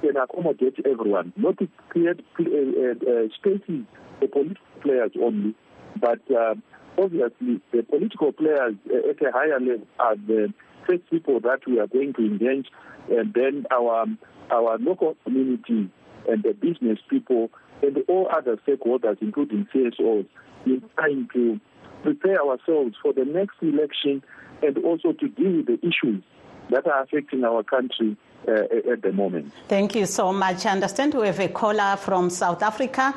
can 0.00 0.16
accommodate 0.16 0.76
everyone, 0.85 1.32
not 1.37 1.59
to 1.59 1.68
create 1.88 2.20
uh, 2.38 3.28
spaces 3.35 3.85
for 4.20 4.28
political 4.28 4.80
players 4.82 5.12
only, 5.22 5.54
but 6.00 6.20
uh, 6.30 6.54
obviously 6.98 7.61
the 7.72 7.82
political 7.88 8.32
players 8.32 8.74
at 8.87 9.26
a 9.26 9.32
higher 9.32 9.61
level 9.61 9.87
are 9.98 10.16
the 10.16 10.52
first 10.87 11.09
people 11.11 11.40
that 11.40 11.61
we 11.66 11.78
are 11.78 11.87
going 11.87 12.12
to 12.14 12.24
engage, 12.24 12.68
and 13.11 13.35
then 13.35 13.66
our 13.70 14.06
our 14.50 14.78
local 14.78 15.16
community 15.24 15.90
and 16.28 16.42
the 16.42 16.52
business 16.52 16.98
people 17.09 17.50
and 17.82 17.98
all 18.09 18.28
other 18.35 18.56
stakeholders, 18.66 19.16
including 19.20 19.66
CSOs, 19.74 20.26
in 20.64 20.82
trying 20.96 21.28
to 21.35 21.61
prepare 22.02 22.40
ourselves 22.44 22.94
for 23.02 23.12
the 23.12 23.24
next 23.24 23.56
election 23.61 24.22
and 24.62 24.78
also 24.78 25.12
to 25.12 25.28
deal 25.28 25.56
with 25.56 25.66
the 25.66 25.78
issues 25.82 26.22
that 26.70 26.87
are 26.87 27.02
affecting 27.02 27.44
our 27.44 27.62
country 27.62 28.16
uh, 28.48 28.92
at 28.92 29.02
the 29.02 29.12
moment. 29.12 29.52
Thank 29.68 29.94
you 29.96 30.06
so 30.06 30.32
much. 30.32 30.66
I 30.66 30.72
understand 30.72 31.14
we 31.14 31.26
have 31.26 31.40
a 31.40 31.48
caller 31.48 31.96
from 31.96 32.30
South 32.30 32.62
Africa. 32.62 33.14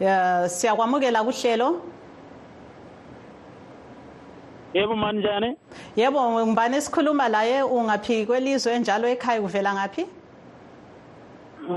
Uh, 0.00 0.48
siyakwamukela 0.48 1.24
kuhlelo 1.24 1.82
yebo 4.74 4.96
manjani 4.96 5.56
yebo 5.96 6.46
ngibani 6.46 6.76
esikhuluma 6.76 7.28
laye 7.28 7.62
ungaphi 7.62 8.26
kwelizwe 8.26 8.78
njalo 8.78 9.08
ekhaya 9.08 9.40
uvela 9.42 9.74
ngaphi 9.74 10.06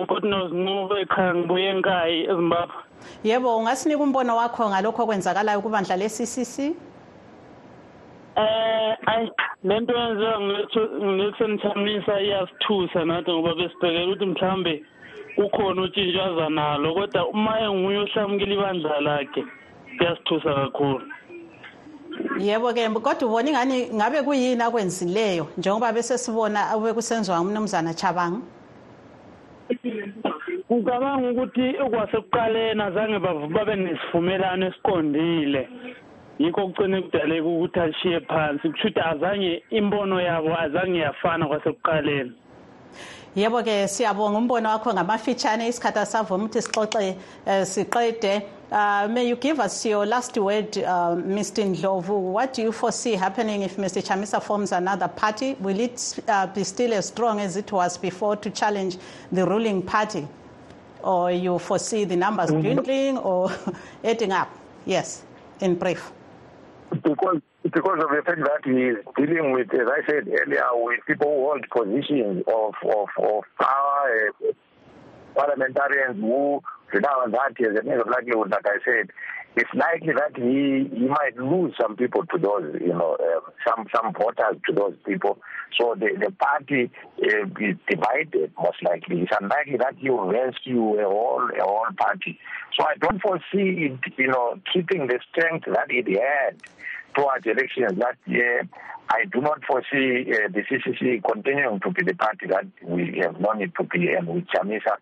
kodwa 0.07 0.49
nginqobe 0.49 1.01
ekhaya 1.01 1.35
ngibuye 1.35 1.69
enkayi 1.69 2.23
ezimbabwe 2.23 2.75
yebo 3.23 3.57
ungasinika 3.57 4.03
umbono 4.03 4.35
wakho 4.37 4.69
ngalokho 4.69 5.03
okwenzakalayo 5.03 5.61
kubandla 5.61 5.97
le-ccc 5.97 6.73
eh 8.35 8.95
ayi 9.05 9.31
lento 9.63 9.93
yenziwa 9.93 10.39
ngilekson 10.41 11.59
chamisa 11.59 12.21
iyasithusa 12.21 13.05
nathi 13.05 13.31
ngoba 13.31 13.55
besibhekela 13.55 14.05
ukuthi 14.05 14.25
mhlambe 14.25 14.83
ukhona 15.37 15.81
utshintshwaza 15.81 16.49
nalo 16.49 16.93
kodwa 16.93 17.27
uma 17.27 17.59
enguye 17.59 17.99
ohlamukile 17.99 18.53
ibandla 18.55 19.01
lakhe 19.01 19.43
kuyasithusa 19.97 20.53
kakhulu. 20.53 21.05
Yebo 22.39 22.73
ke 22.73 22.89
kodwa 22.89 23.27
ubona 23.27 23.49
ingani 23.49 23.89
ngabe 23.95 24.21
kuyini 24.21 24.63
akwenzileyo 24.63 25.47
njengoba 25.57 25.93
bese 25.93 26.17
sibona 26.17 26.75
obekusenziwa 26.75 27.39
ngumnumzana 27.39 27.93
chabanga 27.93 28.41
ngicabanga 30.71 31.31
ukuthi 31.31 31.73
kwasekuqaleni 31.91 32.81
azange 32.81 33.19
babe 33.55 33.75
nesivumelano 33.75 34.67
esiqondile. 34.67 35.69
Yikho 36.39 36.67
kugcine 36.67 37.01
kudaleka 37.01 37.47
ukuthi 37.47 37.79
ashiye 37.79 38.19
phansi. 38.19 38.69
Kusho 38.69 38.87
ukuthi 38.87 38.99
azange 38.99 39.63
imbono 39.69 40.21
yabo 40.21 40.59
azange 40.59 40.99
yafana 40.99 41.47
kwasekuqaleni. 41.47 42.31
Yebo 43.35 43.63
ke 43.63 43.87
siyabonga 43.87 44.37
umbono 44.37 44.69
wakho 44.69 44.93
ngamafitshane. 44.93 45.67
Isikhathi 45.67 45.99
asavuma 45.99 46.45
ukuthi 46.45 46.61
sixoxe 46.61 47.15
uh, 47.45 47.63
siqede. 47.63 48.41
Uh, 48.71 49.07
may 49.07 49.29
you 49.29 49.35
give 49.35 49.59
us 49.59 49.85
your 49.85 50.05
last 50.05 50.37
word 50.37 50.77
uh, 50.77 51.15
mr 51.15 51.65
ndlovu. 51.65 52.33
What 52.33 52.53
do 52.53 52.63
you 52.63 52.71
foresee 52.71 53.15
happening 53.15 53.61
if 53.61 53.77
mr 53.77 54.01
chamisa 54.01 54.41
forms 54.41 54.71
another 54.71 55.07
party? 55.07 55.55
Will 55.59 55.79
it 55.79 56.19
uh, 56.27 56.47
be 56.47 56.63
still 56.63 56.93
as 56.93 57.07
strong 57.07 57.39
as 57.39 57.55
it 57.55 57.71
was 57.71 57.97
before 57.97 58.35
to 58.37 58.49
challenge 58.49 58.97
the 59.31 59.45
ruling 59.45 59.81
party? 59.81 60.27
Or 61.03 61.31
you 61.31 61.59
foresee 61.59 62.03
the 62.03 62.15
numbers 62.15 62.49
dwindling 62.49 63.19
or 63.19 63.51
adding 64.03 64.31
up? 64.31 64.49
Yes 64.85 65.23
in 65.61 65.75
brief 65.75 66.11
because 67.03 67.41
because 67.63 67.99
of 68.03 68.10
the 68.10 68.21
fact 68.25 68.39
that 68.39 68.62
he 68.63 68.93
is 68.93 68.97
dealing 69.17 69.51
with, 69.51 69.73
as 69.73 69.88
I 69.88 70.05
said 70.05 70.27
earlier, 70.27 70.63
with 70.73 70.99
people 71.08 71.27
who 71.27 71.45
hold 71.49 71.65
positions 71.69 72.43
of 72.47 72.73
of, 72.84 73.10
of 73.17 73.43
power, 73.60 74.31
uh, 74.47 74.51
parliamentarians 75.36 76.19
who 76.19 76.62
and 76.93 77.03
that 77.34 77.53
is 77.60 77.77
a 77.77 77.84
matter 77.84 78.01
of 78.01 78.08
likelihood, 78.08 78.51
like 78.51 78.65
I 78.65 78.77
said, 78.86 79.10
it's 79.55 79.69
likely 79.73 80.13
that 80.13 80.35
he 80.35 80.89
he 80.93 81.07
might 81.07 81.37
lose 81.37 81.73
some 81.79 81.95
people 81.95 82.25
to 82.25 82.37
those, 82.37 82.75
you 82.81 82.93
know, 82.93 83.15
uh, 83.15 83.39
some 83.65 83.87
some 83.95 84.13
voters 84.13 84.59
to 84.67 84.73
those 84.73 84.95
people. 85.05 85.39
So 85.79 85.95
the 85.97 86.09
the 86.19 86.31
party 86.31 86.91
uh, 87.23 87.45
is 87.59 87.77
divided 87.89 88.51
most 88.57 88.83
likely. 88.83 89.21
It's 89.21 89.31
unlikely 89.39 89.77
that 89.77 89.95
he 89.97 90.09
will 90.09 90.27
rescue 90.27 90.99
a 90.99 91.05
whole 91.05 91.47
a 91.49 91.63
whole 91.63 91.87
party. 91.97 92.37
So 92.77 92.85
I 92.85 92.95
don't 92.99 93.21
foresee 93.21 93.95
it, 93.95 94.13
you 94.17 94.27
know, 94.27 94.59
keeping 94.73 95.07
the 95.07 95.19
strength 95.31 95.65
that 95.67 95.87
it 95.89 96.07
had 96.07 96.59
towards 97.15 97.45
elections 97.45 97.97
last 97.97 98.19
year. 98.25 98.67
I 99.09 99.23
do 99.31 99.39
not 99.39 99.63
foresee 99.65 100.25
uh, 100.33 100.49
the 100.51 100.63
CCC 100.69 101.23
continuing 101.23 101.79
to 101.79 101.91
be 101.91 102.03
the 102.03 102.15
party 102.15 102.47
that 102.47 102.65
we 102.83 103.19
have 103.21 103.39
known 103.39 103.61
it 103.61 103.71
to 103.79 103.83
be, 103.85 104.09
and 104.11 104.27
with 104.27 104.47
Chamisa 104.47 104.97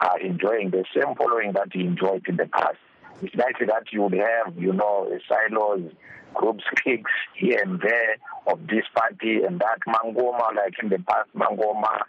are 0.00 0.20
enjoying 0.20 0.70
the 0.70 0.84
same 0.94 1.14
following 1.14 1.52
that 1.52 1.68
he 1.72 1.80
enjoyed 1.80 2.26
in 2.28 2.36
the 2.36 2.46
past. 2.46 2.76
It's 3.32 3.34
likely 3.34 3.66
that 3.66 3.92
you 3.92 4.02
would 4.02 4.14
have, 4.14 4.56
you 4.58 4.72
know, 4.72 5.08
silos, 5.28 5.90
groups, 6.34 6.64
cliques 6.82 7.10
here 7.34 7.60
and 7.62 7.80
there 7.80 8.16
of 8.46 8.66
this 8.66 8.84
party 8.94 9.42
and 9.42 9.60
that. 9.60 9.78
Mangoma, 9.86 10.54
like 10.54 10.74
in 10.82 10.88
the 10.90 10.98
past, 10.98 11.30
Mangoma, 11.34 12.02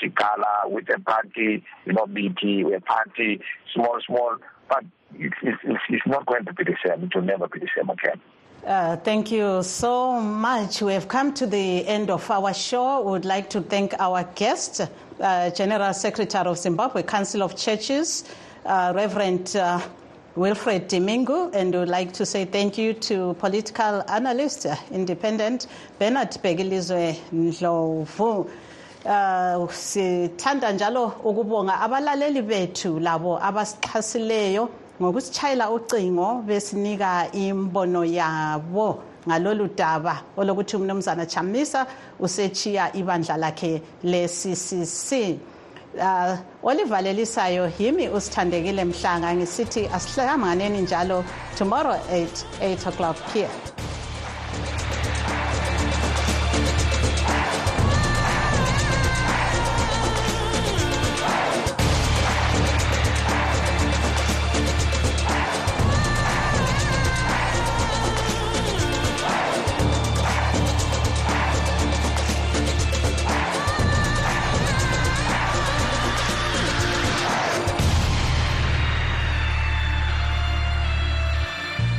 Sikhala 0.00 0.70
with 0.70 0.88
a 0.94 1.00
party, 1.00 1.64
you 1.86 1.92
know, 1.92 2.06
Biti, 2.06 2.74
a 2.74 2.80
party, 2.80 3.40
small, 3.74 3.98
small. 4.06 4.36
But 4.68 4.84
it's, 5.14 5.34
it's, 5.42 5.80
it's 5.88 6.06
not 6.06 6.26
going 6.26 6.44
to 6.44 6.52
be 6.52 6.64
the 6.64 6.76
same. 6.86 7.04
It 7.04 7.14
will 7.14 7.22
never 7.22 7.48
be 7.48 7.60
the 7.60 7.68
same 7.76 7.90
again. 7.90 8.20
Uh, 8.64 8.96
thank 8.96 9.32
you 9.32 9.62
so 9.62 10.20
much. 10.20 10.82
We 10.82 10.92
have 10.92 11.08
come 11.08 11.32
to 11.34 11.46
the 11.46 11.86
end 11.86 12.10
of 12.10 12.30
our 12.30 12.52
show. 12.52 13.00
We 13.00 13.12
would 13.12 13.24
like 13.24 13.48
to 13.50 13.62
thank 13.62 13.94
our 13.98 14.24
guest, 14.34 14.82
uh, 15.18 15.50
General 15.50 15.94
Secretary 15.94 16.46
of 16.46 16.58
Zimbabwe 16.58 17.02
Council 17.02 17.42
of 17.42 17.56
Churches, 17.56 18.24
uh, 18.66 18.92
Reverend 18.94 19.56
uh, 19.56 19.80
Wilfred 20.36 20.88
Dimingu, 20.88 21.52
and 21.54 21.72
we 21.72 21.80
would 21.80 21.88
like 21.88 22.12
to 22.12 22.24
say 22.24 22.44
thank 22.44 22.78
you 22.78 22.94
to 22.94 23.34
political 23.34 24.04
analyst, 24.08 24.64
uh, 24.64 24.76
independent 24.92 25.66
Bernard 25.98 26.30
Begilizwe 26.30 27.16
Ndlovu. 27.32 28.48
Uh, 29.04 29.68
sithanda 29.72 30.72
njalo 30.72 31.12
ukubonga 31.24 31.80
abalaleli 31.80 32.42
bethu 32.42 33.00
labo 33.00 33.38
abasixhasileyo 33.42 34.68
ngokusitshayela 35.02 35.70
ucingo 35.70 36.42
besinika 36.46 37.28
imbono 37.32 38.04
yabo 38.04 39.02
ngalolu 39.28 39.68
daba 39.76 40.22
olokuthi 40.36 40.76
umnumzana 40.76 41.26
chamisa 41.26 41.86
usechiya 42.20 42.92
ibandla 42.96 43.36
lakhe 43.36 43.82
le-ccc 44.02 45.38
uh, 45.98 46.38
olivalelisayo 46.62 47.70
yimi 47.78 48.08
usithandekile 48.08 48.84
mhlanga 48.84 49.34
ngisithi 49.34 49.88
asihlanganeni 49.88 50.80
njalo 50.80 51.24
tomorrow 51.58 51.94
at 51.94 52.44
8 52.60 52.88
o'clock 52.88 53.16
here. 53.32 53.69